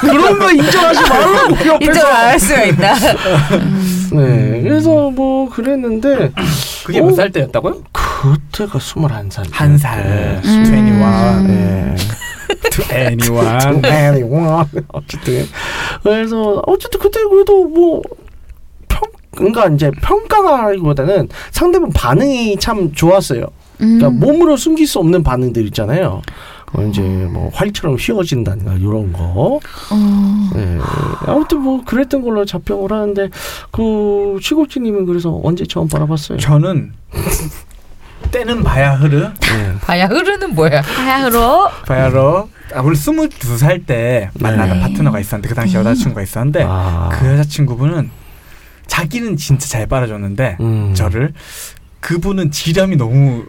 [0.00, 1.78] 그런 거 인정하지 말라고 옆에서.
[1.80, 2.94] 인정 안 할 수가 있나?
[4.12, 6.32] 네, 그래서 뭐 그랬는데
[6.84, 7.06] 그게 오.
[7.06, 7.82] 몇살 때였다고요?
[7.92, 9.44] 그때가 21살.
[9.50, 10.02] 한 살.
[10.02, 10.40] 네.
[10.44, 10.62] 음.
[10.62, 11.46] 21.
[11.46, 11.94] 네.
[12.70, 13.80] To anyone.
[13.82, 15.46] 네, 어쨌든
[16.02, 18.02] 그래서 어쨌든 그때 그래도 뭐
[18.88, 19.02] 평,
[19.32, 23.46] 그러니까 이제 평가가기보다는 상대방 반응이 참 좋았어요.
[23.78, 24.20] 그러니까 음.
[24.20, 26.22] 몸으로 숨길 수 없는 반응들 있잖아요.
[26.72, 29.60] 어, 이제 뭐 활처럼 휘어진다든가 이런 거.
[29.90, 30.50] 어.
[30.54, 30.78] 네.
[31.26, 33.30] 아무튼 뭐 그랬던 걸로 잡평을 하는데
[33.70, 36.38] 그 시골지님은 그래서 언제 처음 바라봤어요?
[36.38, 36.92] 저는
[38.30, 39.74] 때는 바야흐르 네.
[39.80, 40.82] 바야 흐르는 뭐야?
[40.82, 41.68] 바야흐로.
[41.86, 42.44] 바야흐르
[42.74, 44.80] 아, 우리 22살 때 만나는 네.
[44.80, 45.80] 파트너가 있었는데 그 당시 음.
[45.80, 47.10] 여자친구가 있었는데 아.
[47.12, 48.10] 그 여자친구분은
[48.88, 50.94] 자기는 진짜 잘 빨아줬는데 음.
[50.94, 51.32] 저를
[52.00, 53.44] 그분은 지렴이 너무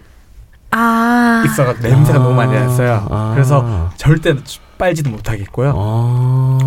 [0.77, 1.43] 아.
[1.45, 3.07] 있어가지고 냄새가 너무 많이 났어요.
[3.09, 3.31] 아.
[3.33, 4.33] 그래서 절대
[4.77, 5.73] 빨지도 못하겠고요.
[5.75, 6.57] 아.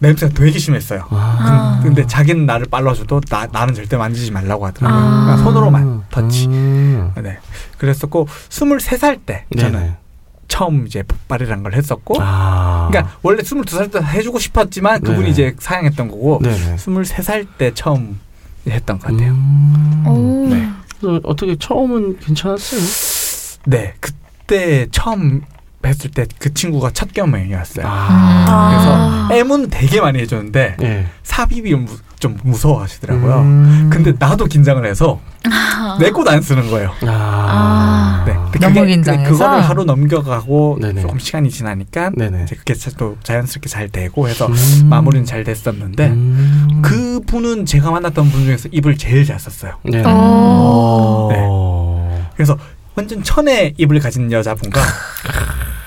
[0.00, 1.04] 냄새가 되게 심했어요.
[1.10, 1.80] 아.
[1.82, 5.00] 근- 근데 자기는 나를 빨라줘도 나, 나는 절대 만지지 말라고 하더라고요.
[5.00, 5.24] 아.
[5.24, 6.46] 그냥 손으로만 터치.
[6.46, 7.12] 음.
[7.20, 7.38] 네.
[7.78, 9.96] 그랬었고 23살 때 저는 네네.
[10.46, 12.88] 처음 이제 폭발이란 걸 했었고 아.
[12.90, 15.30] 그러니까 원래 22살 때 해주고 싶었지만 그분이 네네.
[15.30, 16.76] 이제 사양했던 거고 네네.
[16.76, 18.20] 23살 때 처음
[18.68, 19.30] 했던 것 같아요.
[19.32, 20.04] 음.
[20.06, 20.48] 오.
[20.48, 20.68] 네.
[21.00, 22.80] 그래서 어떻게 처음은 괜찮았어요?
[23.66, 23.94] 네.
[24.00, 25.42] 그때 처음
[25.82, 27.86] 뵀을 때 그 친구가 첫 경험이었어요.
[27.88, 29.28] 아.
[29.30, 31.06] 그래서 M은 되게 많이 해줬는데 네.
[31.22, 31.86] 삽입이 무-
[32.18, 33.38] 좀 무서워하시더라고요.
[33.40, 33.90] 음.
[33.92, 35.96] 근데 나도 긴장을 해서 아.
[36.00, 36.90] 내꽃 안 쓰는 거예요.
[37.06, 38.24] 아.
[38.26, 38.34] 네.
[38.52, 39.30] 근데 너무 그게- 긴장해서?
[39.32, 41.02] 그거를 하루 넘겨가고 네네.
[41.02, 42.42] 조금 시간이 지나니까 네네.
[42.44, 44.86] 이제 그게 자- 또 자연스럽게 잘 되고 해서 음.
[44.88, 46.80] 마무리는 잘 됐었는데 음.
[46.82, 49.74] 그 분은 제가 만났던 분 중에서 입을 제일 잘 썼어요.
[49.84, 50.02] 네.
[50.04, 51.28] 오.
[51.30, 52.24] 네.
[52.34, 52.56] 그래서
[52.94, 54.80] 완전 천의 입을 가진 여자분과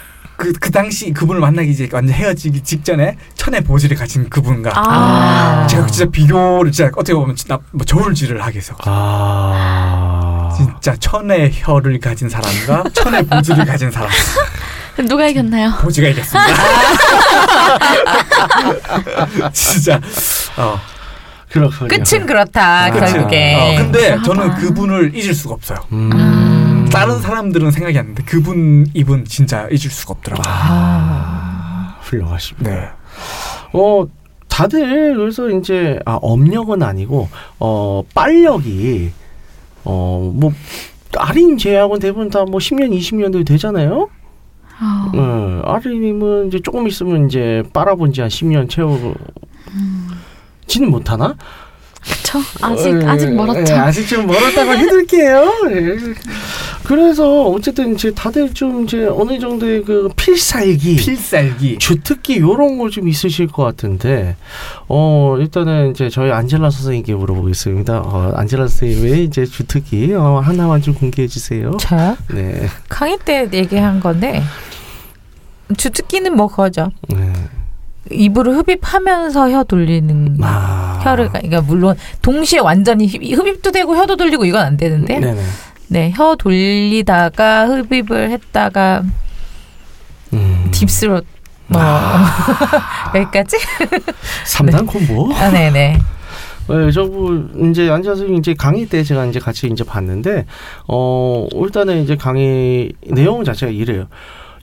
[0.42, 5.68] 그, 그 당시 그분을 만나기 이제 완전 헤어지기 직전에 천의 보지를 가진 그분과 아.
[5.70, 10.52] 제가 진짜 비교를 진짜 어떻게 보면 진짜 뭐 저울질을 하게 해서 아.
[10.58, 14.10] 진짜 천의 혀를 가진 사람과 천의 보지를 가진 사람
[14.96, 15.74] 그럼 누가 이겼나요?
[15.80, 16.54] 보지가 이겼습니다.
[19.54, 20.02] 진짜
[20.58, 20.80] 어,
[21.52, 21.88] 그렇군요.
[21.88, 23.56] 끝은 그렇다 아, 결국에.
[23.56, 24.24] 어, 근데 그렇구나.
[24.24, 25.78] 저는 그분을 잊을 수가 없어요.
[25.92, 26.41] 음.
[26.92, 30.44] 다른 사람들은 생각이 안 나는데 그분 입은 진짜 잊을 수가 없더라고요.
[30.48, 31.98] 아.
[32.02, 32.70] 훌륭하십니다.
[32.70, 32.90] 네.
[33.74, 34.06] 어,
[34.48, 37.30] 다들 그래서 이제 아, 업력은 아니고
[37.60, 39.12] 어, 빨력이
[39.86, 40.52] 어, 뭐
[41.18, 44.10] 아린 제약은 대부분 다 뭐 10년, 20년도 되잖아요.
[44.82, 45.12] 어.
[45.16, 49.16] 어, 아리님은 이제 조금 있으면 이제 빨아본 지 한 10년 채우지는
[50.90, 51.36] 못하나?
[52.02, 52.40] 그쵸?
[52.62, 53.74] 아직 어, 아직 예, 멀었죠.
[53.74, 55.54] 예, 아직 좀 멀었다고 해둘게요.
[55.72, 55.98] 예.
[56.84, 61.78] 그래서 어쨌든 이제 다들 좀 이제 어느 정도의 그 필살기, 필살기.
[61.78, 64.36] 주특기 요런 거 좀 있으실 것 같은데
[64.90, 68.00] 어 일단은 이제 저희 안젤라 선생님께 물어보겠습니다.
[68.00, 71.78] 어, 안젤라 선생님의 이제 주특기 어, 하나만 좀 공개해 주세요.
[71.80, 72.18] 저요?
[72.34, 72.68] 네.
[72.90, 74.42] 강의 때 얘기한 건데
[75.78, 76.90] 주특기는 뭐 그거죠.
[77.10, 77.32] 네.
[78.10, 81.00] 입으로 흡입하면서 혀 돌리는 아.
[81.04, 85.42] 혀를 그러니까 물론 동시에 완전히 흡- 흡입도 되고 혀도 돌리고 이건 안 되는데 네네.
[85.88, 89.04] 네 혀 돌리다가 흡입을 했다가
[90.34, 90.68] 음.
[90.72, 91.22] 딥스로
[91.68, 91.82] 뭐
[93.16, 93.58] 여기까지
[94.46, 95.34] 3단 콤보.
[95.36, 96.00] 아 네네
[96.70, 100.46] 네, 저부 이제 안젤라 선생님 이제 강의 때 제가 이제 같이 이제 봤는데
[100.88, 104.08] 어 일단은 이제 강의 내용 자체가 이래요.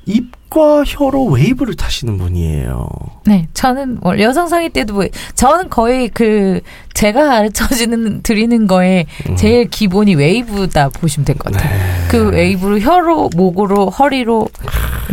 [0.09, 2.89] 입과 혀로 웨이브를 타시는 분이에요.
[3.27, 5.05] 네 저는 원래 여성 상의 때도 뭐-
[5.35, 6.61] 저는 거의 그
[6.95, 9.37] 제가 가르쳐주는 드리는 거에 음.
[9.37, 11.71] 제일 기본이 웨이브다 보시면 될 것 같아요.
[11.79, 12.09] 네.
[12.09, 14.49] 그 웨이브로 혀로 목으로 허리로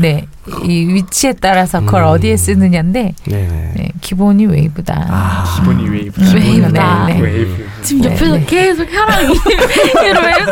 [0.01, 0.25] 네
[0.63, 2.07] 이 위치에 따라서 그걸 음.
[2.09, 3.13] 어디에 쓰느냐인데.
[3.25, 5.07] 네, 기본이 웨이브다.
[5.09, 5.43] 아.
[5.57, 6.21] 기본이 웨이브.
[6.35, 7.07] 웨이브다.
[7.07, 7.19] 네, 네.
[7.19, 7.65] 웨이브.
[7.85, 8.45] 지금 네, 옆에서 네.
[8.45, 9.25] 계속 혈압이
[10.05, 10.51] 이러면서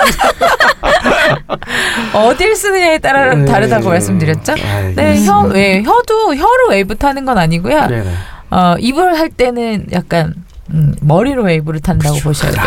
[2.14, 3.46] 어딜 쓰느냐에 따라 네.
[3.46, 4.54] 다르다고 말씀드렸죠.
[4.54, 5.02] 알겠습니다.
[5.02, 7.88] 네, 혀, 왜 혀도 혀로 웨이브 타는 건 아니고요.
[7.88, 8.14] 네네.
[8.52, 10.36] 어, 입으로 할 때는 약간
[10.70, 12.64] 음, 머리로 웨이브를 탄다고 보셔야 돼요.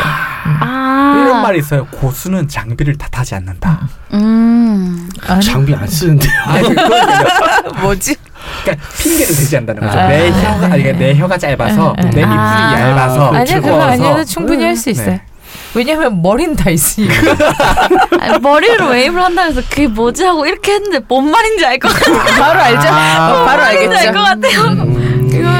[0.96, 1.86] 이런 아, 말이 있어요.
[1.86, 3.88] 고수는 장비를 탓하지 않는다.
[4.14, 6.32] 음, 아니, 장비 안 쓰는데요.
[6.44, 6.68] 아니
[7.82, 8.16] 뭐지?
[8.62, 9.98] 그러니까 핑계를 대지 않는다는 거죠.
[9.98, 10.42] 아, 내 네.
[10.42, 12.80] 혀가 아니 그러니까 내 혀가 짧아서 아, 내 입술이 아.
[12.80, 13.82] 얇아서 아, 아니야, 그거.
[13.82, 15.06] 아니어도 충분히 할 수 있어요.
[15.10, 15.22] 네.
[15.74, 17.14] 왜냐면 머리는 다 있으니까.
[18.20, 22.18] 아니, 머리로 웨이브를 한다고 해서 그게 뭐지 하고 이렇게 했는데 뭔 말인지 알 것 같아요.
[22.40, 22.88] 바로 알죠?
[22.88, 24.62] 어, 바로 말인지 알것 알겠죠.
[24.62, 24.82] 같아요.
[24.84, 25.05] 음.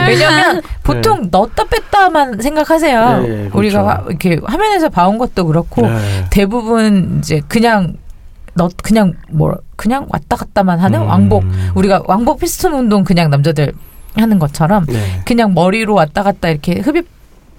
[0.08, 3.20] 왜냐면 보통 넣었다 뺐다만 생각하세요.
[3.22, 3.58] 네, 그렇죠.
[3.58, 6.24] 우리가 화- 이렇게 화면에서 봐온 것도 그렇고 네.
[6.30, 7.94] 대부분 이제 그냥
[8.54, 11.06] 넣 그냥 뭐 그냥 왔다 갔다만 하는 음.
[11.08, 11.44] 왕복
[11.74, 13.72] 우리가 왕복 피스톤 운동 그냥 남자들
[14.14, 15.20] 하는 것처럼 네.
[15.26, 17.06] 그냥 머리로 왔다 갔다 이렇게 흡입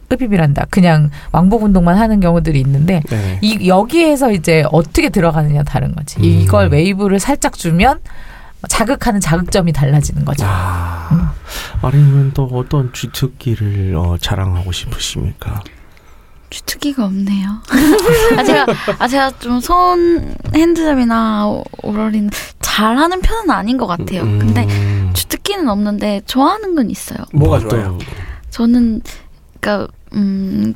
[0.09, 0.67] 흡입이란다.
[0.69, 3.39] 그냥 왕복 운동만 하는 경우들이 있는데 네.
[3.41, 6.17] 이 여기에서 이제 어떻게 들어가느냐 다른 거지.
[6.19, 6.23] 음.
[6.23, 7.99] 이걸 웨이브를 살짝 주면
[8.67, 10.43] 자극하는 자극점이 달라지는 거죠.
[10.47, 11.33] 아,
[11.81, 15.61] 아리님은 또 어떤 주특기를 어, 자랑하고 싶으십니까?
[16.49, 17.61] 주특기가 없네요.
[18.37, 18.65] 아 제가
[18.99, 21.45] 아 제가 좀 손 handjob이나
[21.83, 22.29] oral은
[22.61, 24.21] 잘하는 편은 아닌 것 같아요.
[24.23, 24.39] 음.
[24.39, 24.65] 근데
[25.13, 27.19] 주특기는 없는데 좋아하는 건 있어요.
[27.33, 27.97] 뭐가 좋아요?
[28.49, 29.01] 저는
[29.59, 30.73] 그러니까 음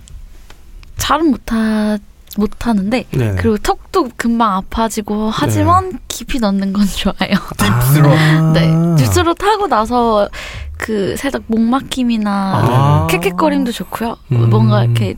[0.97, 1.97] 잘은 못하
[2.37, 3.35] 못하는데 네.
[3.37, 7.35] 그리고 턱도 금방 아파지고 하지만 깊이 넣는 건 좋아요.
[7.57, 8.09] 딥스로.
[8.11, 8.51] 아.
[8.53, 10.29] 네, 딥스로 타고 나서
[10.77, 13.07] 그 살짝 목 막힘이나 아.
[13.09, 14.17] 캑캑거림도 좋고요.
[14.31, 14.49] 음.
[14.49, 15.15] 뭔가 이렇게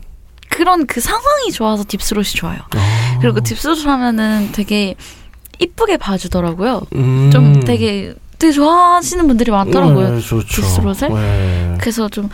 [0.50, 2.58] 그런 그 상황이 좋아서 딥스롯이 좋아요.
[2.76, 3.18] 아.
[3.20, 4.94] 그리고 딥스롯 하면은 되게
[5.60, 6.82] 이쁘게 봐주더라고요.
[6.94, 7.30] 음.
[7.32, 10.10] 좀 되게 되게 좋아하시는 분들이 많더라고요.
[10.16, 10.62] 네, 좋죠.
[10.62, 11.08] 딥스롯을?
[11.14, 11.74] 네.
[11.80, 12.28] 그래서 좀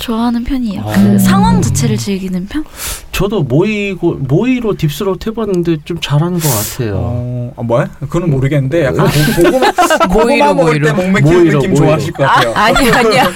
[0.00, 0.80] 좋아하는 편이에요.
[0.82, 0.92] 어.
[0.94, 2.64] 그 상황 자체를 즐기는 편?
[3.12, 6.94] 저도 모이고 모이로 딥스롯 해봤는데 좀 잘하는 것 같아요.
[6.96, 7.90] 어, 아, 뭐야?
[8.00, 9.72] 그건 모르겠는데 약간 고- 고구마
[10.08, 10.80] 고구마 먹을.
[10.80, 11.74] 때 목 맥히는 모이로, 느낌 모이로.
[11.86, 12.52] 좋아하실 것 같아요.
[12.54, 13.34] 아니 아니 아니.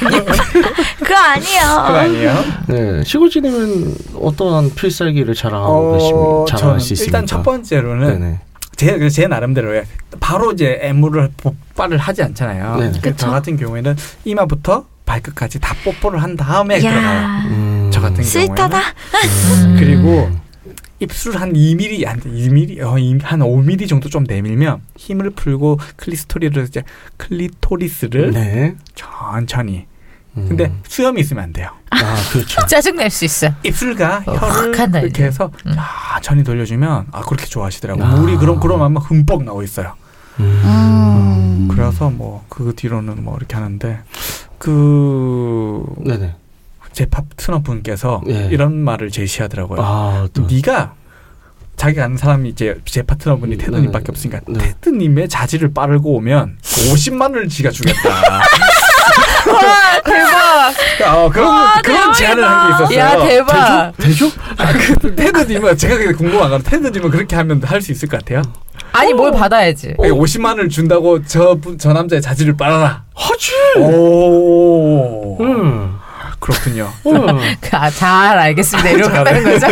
[0.98, 1.62] 그거 아니에요.
[1.86, 2.44] 그거 아니에요?
[2.68, 6.44] 네, 시골지님은 어떠한 필살기를 자랑하고 어, 계십니까?
[6.56, 7.18] 자랑할 수 있습니까?
[7.18, 8.40] 일단 첫 번째로는 네네.
[8.76, 9.84] 제, 제 나름대로의
[10.18, 12.76] 바로 이제 애무를 뽀빠를 하지 않잖아요.
[12.78, 12.92] 네.
[13.02, 13.14] 그.
[13.16, 13.94] 저 같은 경우에는
[14.24, 17.06] 이마부터 발끝까지 다 뽀뽀를 한 다음에 들어가요.
[17.06, 17.90] 야 음.
[17.92, 18.22] 저 같은.
[18.24, 20.30] 경우에는 그리고
[21.00, 22.30] 입술 한 2mm 안 돼.
[22.30, 26.82] 2mm 어, 이- 한 5mm 정도 좀 내밀면 힘을 풀고 클리스토리를 이제
[27.18, 28.74] 클리토리스를 네.
[28.94, 29.86] 천천히.
[30.36, 30.46] 음.
[30.48, 31.70] 근데 수염이 있으면 안 돼요.
[31.90, 32.64] 아 그렇죠.
[32.66, 33.48] 짜증 낼 수 있어.
[33.62, 35.24] 입술과 어, 혀를 이렇게.
[35.24, 35.74] 해서 음.
[36.22, 38.04] 천천히 돌려주면 아 그렇게 좋아하시더라고 요.
[38.04, 38.16] 아.
[38.16, 39.94] 물이 그럼 그런 마음 흠뻑 나오 있어요.
[40.40, 41.68] 음.
[41.70, 44.00] 그래서 뭐 그 뒤로는 뭐 이렇게 하는데
[44.64, 46.34] 그 네네.
[46.92, 48.48] 제 파트너 분께서 예.
[48.50, 49.78] 이런 말을 제시하더라고요.
[49.82, 50.46] 아 또.
[50.50, 50.94] 네가
[51.76, 54.10] 자기가 아는 사람이 이제 제 파트너 분이 음, 테드님밖에 네.
[54.10, 54.58] 없으니까 네.
[54.80, 58.08] 테드님의 자질을 빠르고 오면 50만 원을 지가 주겠다.
[58.08, 58.42] 와
[60.04, 61.14] 대박.
[61.16, 62.98] 어, 그런 그런 제안을 한 게 있었어요.
[62.98, 63.96] 야 대박.
[63.98, 64.26] 대죠?
[64.56, 68.40] 아, 그 테드님은 제가 궁금한 건 테드님은 그렇게 하면 할 수 있을 것 같아요.
[68.96, 69.94] 아니 뭘 받아야지.
[69.98, 73.02] 50만 원을 준다고 저, 분- 저 남자의 자질을 빨아라.
[73.14, 73.52] 하지.
[73.80, 75.36] 오.
[75.40, 75.90] 응.
[76.38, 76.90] 그렇군요.
[77.06, 77.38] 응.
[77.72, 78.90] 아, 잘 알겠습니다.
[78.90, 79.24] 이러고 잘해.
[79.42, 79.66] 가는 거죠.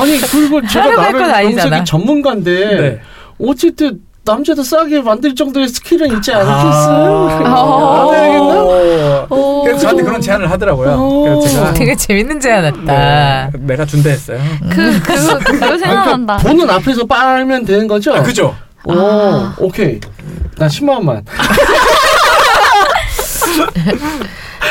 [0.00, 1.70] 아니 그리고 제가 하려고 할건 나름 아니잖아.
[1.70, 3.00] 명색이 전문가인데 네.
[3.40, 7.28] 어쨌든 남자도 싸게 만들 정도의 스킬은 있지 않겠어요?
[7.46, 8.02] 아.
[8.02, 9.26] 안 되겠나?
[9.30, 9.62] 오.
[9.64, 10.90] 그래서 저한테 그런 제안을 하더라고요.
[10.92, 11.22] 오.
[11.40, 12.80] 그래서 제가 되게 재밌는 제안했다.
[12.84, 14.38] 네, 내가 준다 했어요.
[14.70, 16.36] 그, 그거, 그거 생각난다.
[16.36, 18.14] 보는 앞에서 빨면 되는 거죠?
[18.14, 18.54] 아, 그죠?
[18.84, 19.54] 오, 아.
[19.58, 19.98] 오케이.
[20.58, 21.24] 나 10만 원만.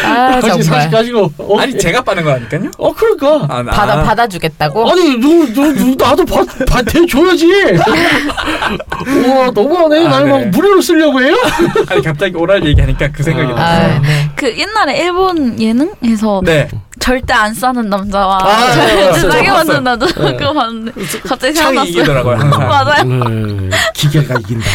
[0.04, 1.32] 아 정말 가지고.
[1.38, 2.72] 어, 아니 제가 빠는 거라니까요.
[2.78, 3.46] 어 그러니까.
[3.50, 4.90] 아, 나- 받아 받아주겠다고.
[4.92, 7.48] 아니 누, 누, 누 나도 받, 받 대 줘야지.
[9.28, 10.06] 와 너무하네.
[10.06, 10.46] 아, 나를 막 네.
[10.48, 11.36] 무료로 쓰려고 해요?
[11.90, 13.56] 아니 갑자기 오랄 얘기하니까 그 생각이 아.
[13.56, 13.96] 났어요.
[13.96, 14.30] 아, 네.
[14.36, 16.68] 그 옛날에 일본 예능에서 네.
[17.00, 18.72] 절대 안 싸는 남자와 아,
[19.14, 20.36] 절대 만든 남자 네.
[20.36, 20.92] 그거 봤는데
[21.28, 21.92] 갑자기 생각났어요.
[21.92, 22.38] 이기더라고요.
[22.38, 23.04] 맞아요.
[23.04, 24.66] 네, 기계가 이긴다.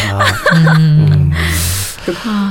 [0.55, 0.67] 음.
[0.77, 1.33] 음.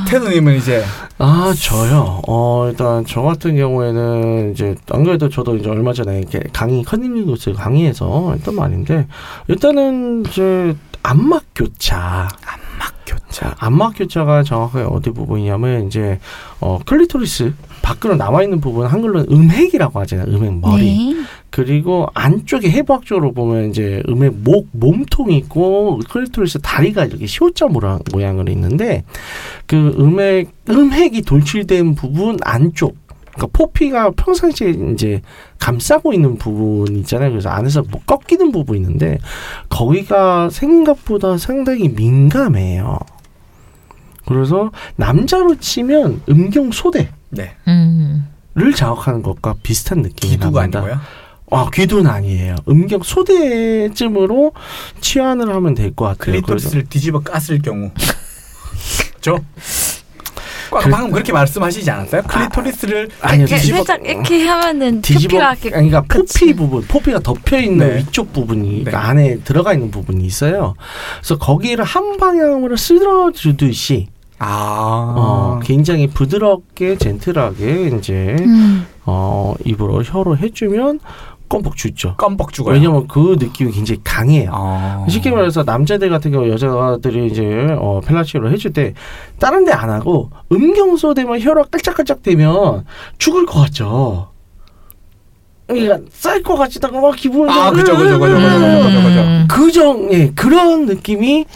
[0.09, 0.83] 태누님은 이제
[1.19, 2.21] 아 저요.
[2.27, 7.53] 어 일단 저 같은 경우에는 이제 안 그래도 저도 이제 얼마 전에 이렇게 강의 컨닝리그스
[7.53, 9.07] 강의에서 했던 말인데
[9.49, 12.29] 일단은 이제 안막 교차.
[12.47, 13.55] 안막 교차.
[13.59, 16.19] 안막 교차가 정확하게 어디 부분이냐면 이제
[16.61, 20.27] 어 클리토리스 밖으로 나와 있는 부분 한글로는 음핵이라고 하잖아요.
[20.29, 21.15] 음핵 머리.
[21.15, 21.23] 네.
[21.51, 29.05] 그리고 안쪽에 해부학적으로 보면 이제 음핵 몸통이 있고 클리토리스 다리가 이렇게 시옷자 모양, 모양으로 있는데
[29.67, 32.97] 그 음의 음핵이 돌출된 부분 안쪽
[33.35, 35.21] 그러니까 포피가 평상시에 이제
[35.59, 37.31] 감싸고 있는 부분 있잖아요.
[37.31, 39.19] 그래서 안에서 뭐 꺾이는 부분이 있는데
[39.69, 42.99] 거기가 생각보다 상당히 민감해요.
[44.27, 47.55] 그래서 남자로 치면 음경 소대를 네.
[47.67, 48.29] 음.
[48.77, 50.79] 자극하는 것과 비슷한 느낌이 귀두가 아닙니다.
[50.81, 51.01] 아니고요.
[51.51, 52.57] 아, 귀두는 아니에요.
[52.69, 54.53] 음경 소대쯤으로
[55.01, 56.33] 치환을 하면 될 것 같아요.
[56.33, 57.91] 클리토리스를 뒤집어 깠을 경우.
[59.21, 59.39] 저
[60.71, 62.23] 그- 방금 그렇게 말씀하시지 않았어요?
[62.23, 66.39] 클리토리스를 아니요, 이렇게 뒤집어- 살짝 이렇게 하면은 뒤집어 표피가 이렇게 그러니까 그치.
[66.47, 67.99] 포피 부분, 포피가 덮여 있는 네.
[67.99, 68.85] 위쪽 부분이 네.
[68.85, 70.75] 그러니까 안에 들어가 있는 부분이 있어요.
[71.21, 74.09] 그래서 거기를 한 방향으로 쓸어주듯이
[74.45, 75.15] 아.
[75.17, 78.87] 어, 굉장히 부드럽게 젠틀하게 이제 음.
[79.05, 81.01] 어, 입으로 혀로 해주면
[81.49, 82.15] 껌뻑 죽죠.
[82.17, 82.75] 껌뻑 죽어요.
[82.75, 84.51] 왜냐면 그 느낌이 굉장히 강해요.
[84.55, 85.05] 아.
[85.09, 88.95] 쉽게 말해서 남자들 같은 경우 여자들이 이제 어, 펠라치오를 해줄 때
[89.39, 92.85] 다른 데 안 하고 음경소 되면 혀가 깔짝깔짝 되면
[93.19, 94.29] 죽을 것 같죠.
[95.67, 99.21] 그러니까 쌀것 같지도 않고 막 기분이 아, 그죠, 그죠, 그죠, 그죠, 그죠, 그죠, 그죠.
[99.21, 99.47] 음.
[99.49, 101.47] 그정 예 그런 느낌이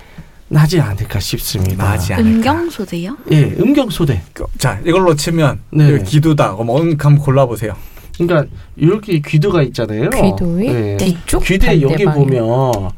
[0.49, 1.85] 나지 않을까 싶습니다.
[1.85, 2.29] 나지 않을까.
[2.53, 3.17] 음경소대요?
[3.33, 4.23] 예 음경소대.
[4.33, 6.03] 그- 자, 이걸로 치면 네.
[6.03, 6.55] 기두다.
[6.55, 7.75] 그럼 어, 한번 골라보세요.
[8.17, 10.09] 그러니까 이렇게 귀두가 있잖아요.
[10.11, 10.97] 귀도의 예.
[10.97, 12.05] 뒤쪽 귀대 여기.
[12.05, 12.91] 보면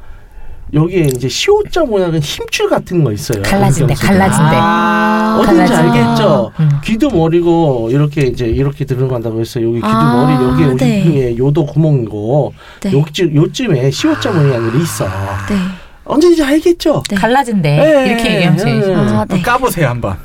[0.75, 3.43] 여기에 이제 시옷자 모양은 힘줄 같은 거 있어요.
[3.43, 3.95] 갈라진대.
[3.95, 4.57] 갈라진대.
[4.61, 5.99] 아, 어딘지 갈라진대.
[5.99, 6.53] 알겠죠?
[6.61, 6.69] 음.
[6.85, 9.67] 귀도 머리고 이렇게 이제 이렇게 들어간다고 했어요.
[9.69, 11.29] 여기 귀도 아, 머리 여기 여기 네.
[11.31, 12.93] 에 요도 구멍이고 네.
[12.93, 15.07] 요쯤 요쯤에 시옷자 모양이 있어.
[15.07, 15.57] 네.
[16.09, 17.03] 언제든지 알겠죠?
[17.11, 17.17] 네.
[17.17, 18.83] 갈라진대 예, 이렇게 얘기하면 제일 예.
[18.83, 18.99] 좋아.
[18.99, 19.41] 아, 네.
[19.43, 20.17] 까보세요 한번.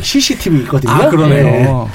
[0.00, 0.92] CCTV 있거든요.
[0.92, 1.10] 아 예.
[1.10, 1.90] 그러네요.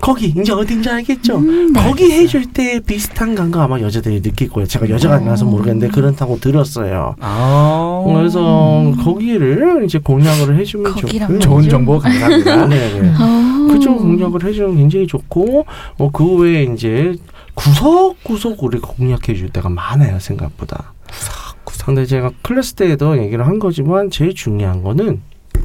[0.00, 1.38] 거기 이제 어딘지 알겠죠?
[1.38, 1.82] 음, 네.
[1.82, 4.66] 거기 해줄 때 비슷한 감각 아마 여자들이 느낄 거예요.
[4.66, 7.16] 제가 여자가 아니라서 모르겠는데 그렇다고 들었어요.
[7.20, 8.04] 아.
[8.06, 11.38] 그래서 거기를 이제 공략을 해주면 좋고요.
[11.40, 12.66] 좋은 정보 감사합니다.
[12.68, 13.08] 네, 네.
[13.18, 13.68] 어.
[13.72, 15.66] 그쪽 공략을 해주면 굉장히 좋고
[15.98, 17.14] 어, 그 외에 이제
[17.54, 20.92] 구석구석 우리가 공략해 줄 때가 많아요 생각보다.
[21.10, 21.86] 구석구석.
[21.86, 25.20] 근데 제가 클래스 때에도 얘기를 한 거지만 제일 중요한 거는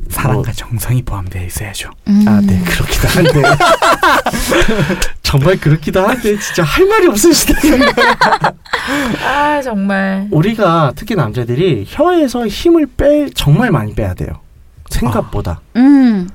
[0.09, 1.89] 사랑과 정성이 포함되어 있어야죠.
[2.07, 2.25] 음.
[2.27, 3.41] 아, 네 그렇기도 한데
[5.23, 7.85] 정말 그렇기도 한데 진짜 할 말이 없으시네요.
[9.25, 14.29] 아 정말 우리가 특히 남자들이 혀에서 힘을 빼 정말 많이 빼야 돼요.
[14.89, 15.61] 생각보다.
[15.75, 16.29] 음.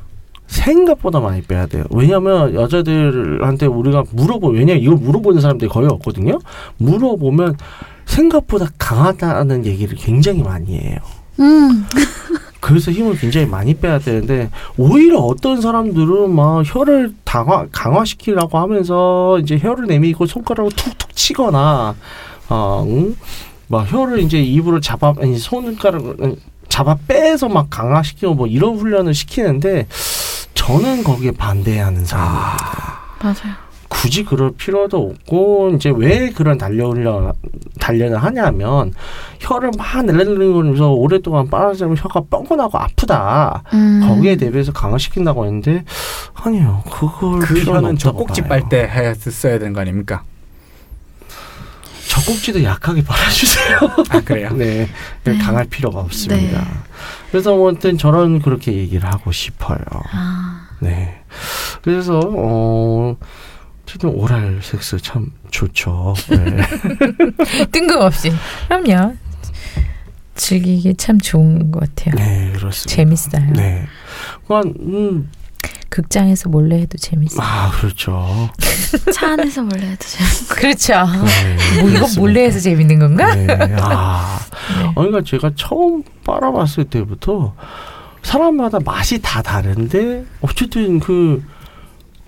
[0.49, 1.85] 생각보다 많이 빼야 돼요.
[1.91, 6.39] 왜냐면 여자들한테 우리가 물어보 왜냐면 이걸 물어보는 사람들이 거의 없거든요.
[6.79, 7.57] 물어보면
[8.07, 10.99] 생각보다 강하다는 얘기를 굉장히 많이 해요.
[11.41, 11.85] 음.
[12.61, 19.59] 그래서 힘을 굉장히 많이 빼야 되는데 오히려 어떤 사람들은 막 혀를 강화 강화시키려고 하면서 이제
[19.59, 21.95] 혀를 내밀고 손가락으로 툭툭 치거나
[22.49, 23.17] 어, 응?
[23.69, 26.37] 막 혀를 이제 입으로 잡아 아니 손가락을
[26.69, 29.87] 잡아 빼서 막 강화시키고 뭐 이런 훈련을 시키는데
[30.55, 32.99] 저는 거기에 반대하는 사람입니다.
[33.23, 33.68] 맞아요.
[33.89, 37.33] 굳이 그럴 필요도 없고 이제 왜 그런 단련을
[37.81, 38.93] 단련을 하냐면
[39.41, 43.63] 혀를 막 내려내리면서 오랫동안 빨아들면 혀가 뻐근하고 아프다.
[43.73, 44.05] 음.
[44.07, 45.85] 거기에 대비해서 강화시킨다고 했는데
[46.35, 48.43] 아니요 그걸 그 필요는 혀는 젖꼭지.
[48.43, 50.23] 빨때 했어야 되는 거 아닙니까?
[52.09, 53.79] 젖꼭지도 약하게 빨아주세요.
[54.11, 54.51] 아 그래요?
[54.57, 54.89] 네,
[55.25, 55.39] 네.
[55.39, 56.61] 강할 필요가 없습니다.
[56.61, 56.67] 네.
[57.31, 59.79] 그래서 아무튼 저는 그렇게 얘기를 하고 싶어요.
[60.13, 60.69] 아.
[60.81, 61.23] 네.
[61.83, 63.17] 그래서 어
[63.89, 66.15] 어쨌든 오랄 섹스 참 좋죠.
[66.29, 67.65] 네.
[67.73, 68.31] 뜬금없이
[68.69, 69.17] 그럼요
[70.35, 72.15] 즐기기 참 좋은 것 같아요.
[72.17, 72.95] 네, 그렇습니다.
[72.95, 73.53] 재밌어요.
[73.55, 73.87] 네.
[74.47, 75.31] 그러니까 음,
[75.89, 77.41] 극장에서 몰래 해도 재밌어요.
[77.43, 78.51] 아, 그렇죠.
[79.15, 80.55] 차 안에서 몰래 해도 재밌고.
[80.55, 80.93] 그렇죠.
[81.25, 82.07] 네, 뭐 이거.
[82.19, 83.35] 몰래 해서 재밌는 건가?
[83.35, 83.47] 네.
[83.81, 84.39] 아.
[84.81, 84.93] 네.
[84.95, 87.55] 그러니까 제가 처음 빨아봤을 때부터
[88.23, 91.43] 사람마다 맛이 다 다른데 어쨌든 그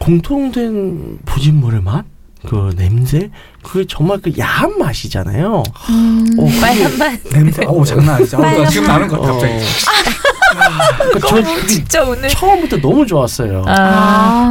[0.00, 2.04] 공통된 부진물의 맛,
[2.48, 3.30] 그 냄새,
[3.62, 5.62] 그게 정말 그 야한 맛이잖아요.
[5.90, 6.26] 음.
[6.38, 7.20] 어, 빨간 맛.
[7.30, 7.64] 냄새.
[7.66, 8.38] 어 장난 아니죠.
[8.38, 9.54] 어, 나 지금 나는 것 같아 갑자기.
[11.20, 13.62] 그러니까 저 진짜 오늘 처음부터 너무 좋았어요.
[13.66, 13.72] 아,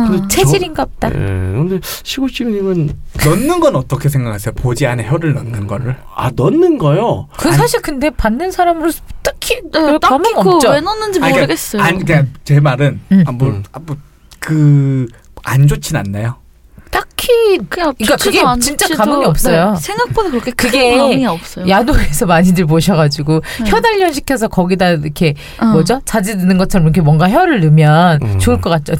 [0.05, 0.07] 아.
[0.09, 1.09] 근데 체질인가 보다.
[1.09, 2.91] 네, 근데 시골집님은
[3.25, 4.53] 넣는 건 어떻게 생각하세요?
[4.53, 5.95] 보지 안에 혀를 넣는 거를.
[6.15, 7.27] 아 넣는 거요.
[7.37, 10.69] 그 사실 근데 받는 사람으로서 딱히 네, 별 딱히 감흥 그거 없죠.
[10.69, 11.81] 왜 넣는지 아니, 그러니까- 모르겠어요.
[11.81, 13.23] 아니 그냥 제 말은 음.
[13.27, 13.63] 아, 뭐, 음.
[13.71, 13.97] 아, 뭐,
[14.39, 15.05] 그
[15.43, 16.37] 안 좋진 않나요?
[16.89, 19.73] 딱히 그냥 그러니까 그게 안 진짜 감흥이 없어요.
[19.73, 21.67] 네, 생각보다 그렇게 그게 큰 감흥이 없어요.
[21.67, 23.69] 야동에서 많이들 보셔가지고 네.
[23.69, 25.65] 혀 단련 시켜서 거기다 이렇게 어.
[25.65, 28.39] 뭐죠 자지 드는 것처럼 이렇게 뭔가 혀를 넣으면 음.
[28.39, 28.93] 좋을 것 같죠.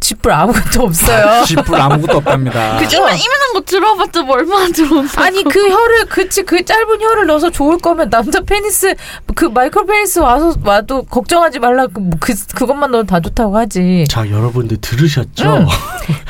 [0.00, 1.44] 쥐뿔 아무것도 없어요.
[1.46, 2.76] 쥐뿔 아무것도 없답니다.
[2.78, 2.98] 그죠?
[2.98, 5.20] 이만, 이만한 거 들어봤자 뭐 얼마나 들어온다고.
[5.22, 8.94] 아니 그 혀를 그치 그 짧은 혀를 넣어서 좋을 거면 남자 페니스
[9.34, 14.04] 그 micro penis 와서 와도 걱정하지 말라 그, 뭐그 그것만 넣으면 다 좋다고 하지.
[14.08, 15.44] 자 여러분들 들으셨죠?
[15.44, 15.66] 응.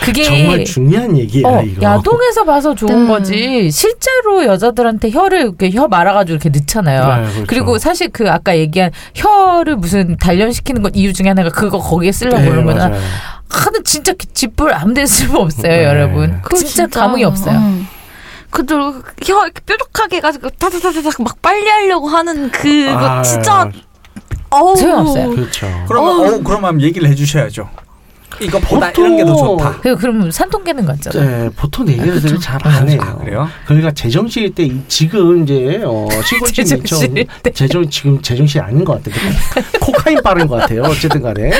[0.05, 1.83] 그게 정말 중요 한 얘기야 어, 이거.
[1.83, 3.09] 야동에서 봐서 좋은 네.
[3.09, 7.07] 거지 실제로 여자들한테 혀를 이렇게 혀 말아가지고 이렇게 넣잖아요.
[7.07, 7.45] 네, 그렇죠.
[7.47, 12.39] 그리고 사실 그 아까 얘기한 혀를 무슨 단련시키는 것 이유 중에 하나가 그거 거기에 쓰려고
[12.39, 12.89] 네, 거잖아.
[12.91, 13.03] 맞아요.
[13.49, 15.85] 하는 진짜 짓불 아무데나 쓸모 없어요, 네.
[15.85, 16.41] 여러분.
[16.43, 17.57] 그거 진짜, 감흥이 없어요.
[17.57, 17.87] 응.
[18.51, 23.69] 그들 혀 이렇게 뾰족하게 해가지고 타타타타닥 막 빨리 하려고 하는 그거 아, 진짜
[24.51, 25.31] 어우 소용없어요.
[25.31, 25.67] 그렇죠.
[25.89, 26.35] 그러면 어우.
[26.37, 27.69] 어, 그러면 얘기를 해주셔야죠.
[28.41, 29.81] 이거보다 보통- 이런 게 더 좋다.
[29.81, 31.25] 그 그럼 산통깨는 같잖아.
[31.25, 32.99] 네, 보통 얘기를 잘안 해요.
[33.03, 33.49] 아, 그래요?
[33.67, 37.51] 그러니까 제정신일 때 이- 지금 이제 어, 시골집처럼 제정신일 때.
[37.53, 39.21] 제정 지금 제정신 아닌 것 같아요.
[39.81, 40.83] 코카인 빠른 것 같아요.
[40.83, 41.51] 어쨌든 간에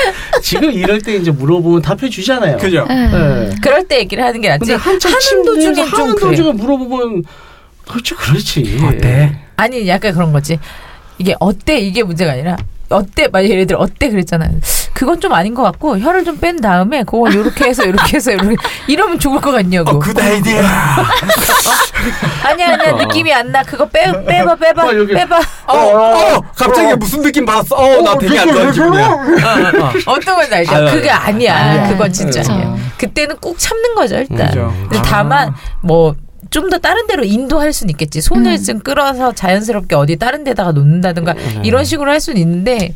[0.43, 2.57] 지금 이럴 때 이제 물어보면 답해 주잖아요.
[2.59, 2.85] 그죠?
[2.89, 3.09] 네.
[3.09, 3.51] 네.
[3.63, 4.61] 그럴 때 얘기를 하는 게 낫지.
[4.61, 5.23] 근데 한참 하는
[5.91, 6.17] 좀 하는.
[6.17, 7.25] 도중에 물어보면
[7.87, 8.79] 그렇지 그렇지.
[8.83, 9.39] 어때?
[9.57, 10.59] 아니 약간 그런 거지.
[11.19, 12.57] 이게 어때 이게 문제가 아니라
[12.91, 14.49] 어때 막 예를 들어 어때 그랬잖아.
[14.93, 18.55] 그건 좀 아닌 것 같고 혀를 좀 뺀 다음에 그걸 이렇게 해서 이렇게 해서 이렇게
[18.87, 19.91] 이러면 좋을 것 같냐고.
[19.91, 20.61] 어, good idea.
[22.45, 22.97] 아니야 아니야 어.
[22.99, 23.63] 느낌이 안 나.
[23.63, 24.91] 그거 빼 빼봐 빼봐 어.
[25.07, 25.41] 빼봐.
[25.67, 27.75] 어, 어, 갑자기 무슨 느낌 받았어?
[27.77, 29.07] 어, 나 되게 안 좋은 기분이야.
[29.09, 29.93] 어, 어.
[30.13, 30.75] 어떤 건지 알죠?
[30.75, 31.57] 아, 그게 아니야.
[31.85, 32.53] 아, 그건 진짜 그쵸.
[32.53, 32.77] 아니야.
[32.99, 34.49] 그때는 꾹 참는 거죠 일단.
[34.49, 34.73] 그죠.
[34.83, 35.03] 근데 아.
[35.03, 36.15] 다만 뭐.
[36.55, 38.21] 좀 더 다른 데로 인도할 수는 있겠지.
[38.21, 38.63] 손을 음.
[38.63, 41.63] 좀 끌어서 자연스럽게 어디 다른 데다가 놓는다든가 음.
[41.65, 42.95] 이런 식으로 할 수는 있는데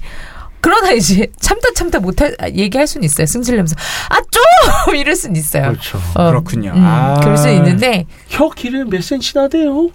[0.61, 3.27] 그러다 이제 참다 참다 못할 아, 얘기할 수는 있어요.
[3.27, 3.75] 승질 내면서
[4.09, 5.71] 아좀 이럴 수는 있어요.
[5.73, 5.99] 그렇죠.
[6.15, 6.73] 어, 그렇군요.
[6.75, 7.19] 음, 아.
[7.21, 9.91] 그럴 수는 있는데 혀 길이는 몇 센치나 돼요?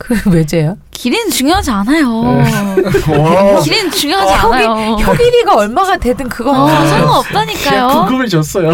[0.00, 0.78] 그 외제요?
[0.92, 2.10] 길이는 중요하지 않아요.
[2.24, 3.60] 와.
[3.62, 4.96] 길이는 중요하지 어, 않아요.
[4.98, 6.66] 혀 길이가 얼마가 되든 그건 어.
[6.68, 7.88] 상관없다니까요.
[7.88, 8.72] 궁금해졌어요.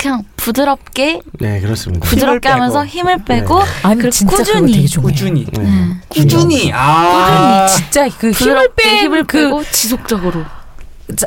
[0.00, 2.08] 그냥 부드럽게 네 그렇습니다.
[2.08, 2.48] 부드럽게.
[2.48, 4.86] 하면서 힘을 빼고 아니 그리고 진짜 꾸준히.
[4.96, 5.46] 꾸준히.
[5.52, 5.62] 네.
[5.62, 5.96] 네.
[6.08, 6.72] 꾸준히.
[6.74, 7.66] 아.
[7.66, 10.44] 진짜 그 힘을 힘을 뺀그 빼고 지속적으로.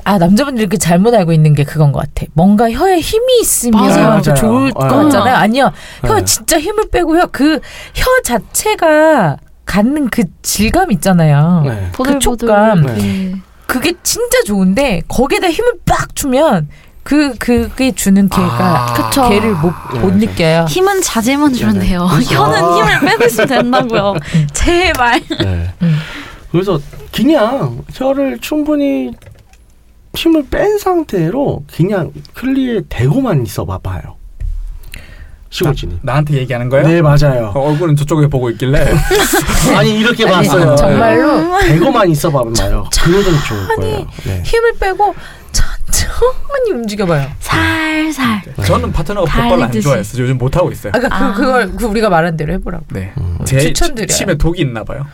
[0.04, 2.26] 아 남자분들이 이렇게 잘못 알고 있는 게 그건 것 같아.
[2.34, 4.22] 뭔가 혀에 힘이 있으면 맞아요.
[4.22, 5.04] 더 좋을 것 맞아요.
[5.04, 5.36] 같잖아요.
[5.36, 5.72] 아니요,
[6.06, 6.26] 혀 네.
[6.26, 7.28] 진짜 힘을 빼고요.
[7.32, 7.60] 그
[7.94, 11.64] 혀 자체가 갖는 그 질감 있잖아요.
[11.66, 11.90] 네.
[11.94, 12.20] 보들보들.
[12.20, 12.82] 촉감.
[12.98, 13.36] 네.
[13.66, 16.68] 그게 진짜 좋은데 거기에다 힘을 빡 주면
[17.04, 18.94] 그 그게 주는 걔가 아.
[18.94, 19.28] 그쵸.
[19.30, 20.18] 걔를 못, 네, 못 맞아요.
[20.20, 20.66] 느껴요.
[20.70, 21.88] 힘은 자제만 주면 네.
[21.88, 22.08] 돼요.
[22.12, 22.36] 그렇죠.
[22.36, 22.76] 혀는 아.
[22.76, 24.14] 힘을 빼고 있으면 된다고요.
[24.54, 25.22] 제발.
[25.40, 25.74] 네.
[25.82, 25.98] 음.
[26.52, 26.80] 그래서
[27.12, 29.12] 그냥 혀를 충분히
[30.16, 34.16] 힘을 뺀 상태로 그냥 클리에 대고만 있어 봐봐요.
[35.50, 36.00] 시골진이.
[36.02, 36.88] 나 한테 얘기하는 거예요?
[36.88, 37.52] 네 맞아요.
[37.54, 38.92] 어, 얼굴은 저쪽에 보고 있길래.
[39.78, 40.76] 아니 이렇게 아니, 봤어요.
[40.76, 42.86] 정말로 대고만 있어 봐봐요.
[43.04, 44.08] 그러면 좋을 거예요.
[44.26, 44.42] 네.
[44.44, 45.14] 힘을 빼고
[45.52, 47.28] 천천히 움직여봐요.
[47.40, 48.42] 살살.
[48.66, 49.72] 저는 파트너가 뽀뽀를 안.
[49.82, 50.92] 좋아해서 요즘 못 하고 있어요.
[50.96, 51.34] 아까 그 아.
[51.34, 52.86] 그걸 그 우리가 말한 대로 해보라고.
[52.92, 53.12] 네.
[53.20, 53.38] 음.
[53.46, 54.08] 제 추천드려요.
[54.08, 55.06] 침에 독이 있나 봐요.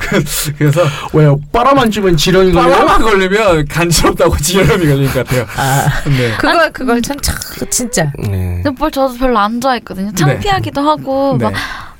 [0.00, 0.82] 그- 그래서
[1.12, 1.38] 왜요?
[1.52, 2.70] 빨아만 주면 지렁이 걸려요?
[2.72, 5.46] 바람만 걸리면 간지럽다고 지혈염이 걸릴 것 같아요.
[5.56, 6.34] 아 네.
[6.36, 7.34] 그걸 그걸 천천
[7.70, 8.62] 진짜 네.
[8.78, 10.12] 뭘 저도 별로 안 좋아했거든요.
[10.12, 11.44] 창피하기도 하고 네.
[11.46, 11.54] 막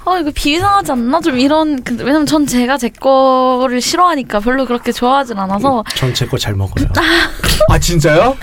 [0.07, 4.93] 어 이거 비상하지 않나 좀 이런 근데 왜냐면 전 제가 제 거를 싫어하니까 별로 그렇게
[4.93, 6.87] 좋아하진 않아서 전 제 거 잘 먹어요.
[7.71, 8.37] 아 진짜요?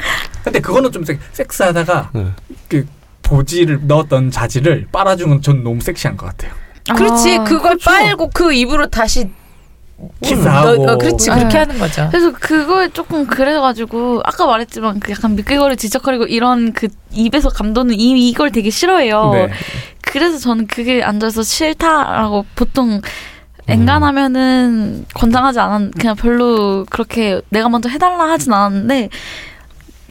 [0.43, 2.25] 근데 그거는 좀 섹- 섹스하다가 네.
[2.67, 2.87] 그
[3.21, 6.51] 보지를 넣었던 자지를 빨아준 건전 너무 섹시한 것 같아요.
[6.95, 7.89] 그렇지 아, 그걸 그렇죠.
[7.89, 9.29] 빨고 그 입으로 다시.
[10.21, 11.35] 너- 어, 그렇지 네.
[11.37, 12.07] 그렇게 하는 거죠.
[12.09, 18.29] 그래서 그거에 조금 그래가지고 아까 말했지만 그 약간 미끌거리 지적거리고 이런 그 입에서 감도는 이
[18.29, 19.31] 이걸 되게 싫어해요.
[19.33, 19.49] 네.
[20.01, 23.01] 그래서 저는 그게 앉아서 싫다라고 보통
[23.67, 29.09] 엔간하면은 권장하지 않았 그냥 별로 그렇게 내가 먼저 해달라 하진 않았는데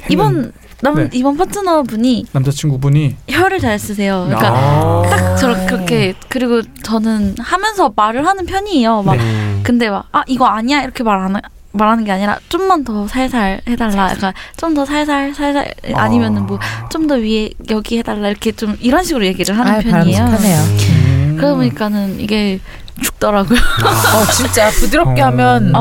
[0.08, 0.52] 이번
[0.82, 1.08] 남 네.
[1.12, 4.24] 이번 파트너 분이 남자친구분이 혀를 잘 쓰세요.
[4.26, 5.02] 그러니까 아.
[5.10, 9.02] 딱 저렇게 그렇게 그리고 저는 하면서 말을 하는 편이에요.
[9.02, 9.60] 막 음.
[9.62, 11.36] 근데 막 아 이거 아니야 이렇게 말 안
[11.72, 14.10] 말하는 게 아니라 좀만 더 살살 해달라.
[14.10, 16.58] 약간 좀더 살살 살살 아니면은 뭐
[16.90, 20.24] 좀 더 위에 여기 해달라 이렇게 좀 이런 식으로 얘기를 하는 아유, 편이에요.
[20.24, 21.36] 음.
[21.36, 22.58] 그러다 보니까는 이게
[23.02, 23.58] 죽더라고요.
[23.58, 25.78] 어 진짜 부드럽게 어, 하면 네.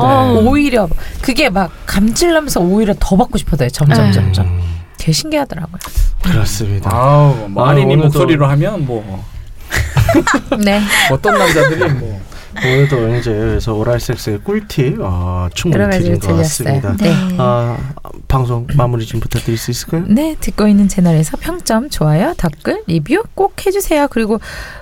[0.48, 0.88] 오히려
[1.22, 3.70] 그게 막 감질나면서 오히려 더 받고 싶어져요.
[3.70, 4.12] 점점 네.
[4.12, 4.60] 점점.
[5.00, 5.02] 음.
[5.02, 5.78] 되게 신기하더라고요.
[6.22, 6.90] 그렇습니다.
[6.94, 9.24] 아우 마린이 아, 오늘도- 목소리로 하면 뭐
[10.64, 10.82] 네.
[11.12, 12.22] 어떤 남자들이 뭐
[12.66, 16.36] 오늘도 이제 그래서 오랄 섹스의 꿀팁 아, 충분히 드린 것.
[16.38, 16.96] 같습니다.
[16.98, 17.14] 네.
[17.38, 17.78] 아,
[18.28, 20.04] 방송 마무리 좀 부탁드릴 수 있을까요?
[20.08, 24.08] 네, 듣고 있는 채널에서 평점, 좋아요, 댓글, 리뷰 꼭 해주세요.
[24.10, 24.40] 그리고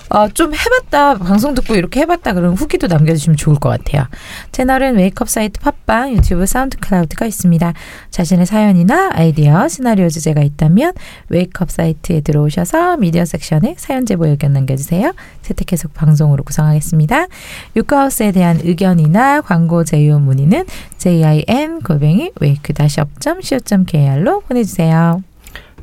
[0.09, 4.07] 어, 좀 해봤다, 방송 듣고 이렇게 해봤다 그러면 후기도 남겨주시면 좋을 것 같아요.
[4.53, 7.73] 채널은 웨이크업 사이트 팟빵, 유튜브 사운드 클라우드가 있습니다.
[8.09, 10.93] 자신의 사연이나 아이디어, 시나리오 주제가 있다면
[11.29, 15.13] 웨이크업 사이트에 들어오셔서 미디어 섹션에 사연 제보 의견 남겨주세요.
[15.41, 17.27] 채택해서 방송으로 구성하겠습니다.
[17.75, 20.65] 유카하우스에 대한 의견이나 광고 제휴 문의는
[20.97, 25.23] jin 골뱅이 wake 다시 up점 co.kr로 보내주세요.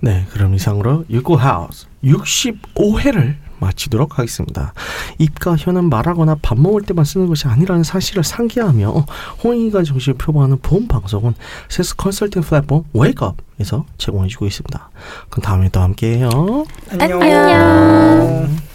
[0.01, 4.75] 네, 그럼 이상으로 유고하우스 65회를 마치도록 하겠습니다.
[5.19, 9.07] 입과 혀는 말하거나 밥 먹을 때만 쓰는 것이 아니라는 사실을 상기하며
[9.43, 11.35] 홍익인간 정신을 표방하는 본 방송은
[11.69, 14.91] 섹스 컨설팅 플랫폼 웨이크업에서 제공해주고 있습니다.
[15.31, 16.67] 그럼 다음에 또 함께해요.
[16.91, 18.74] 안녕.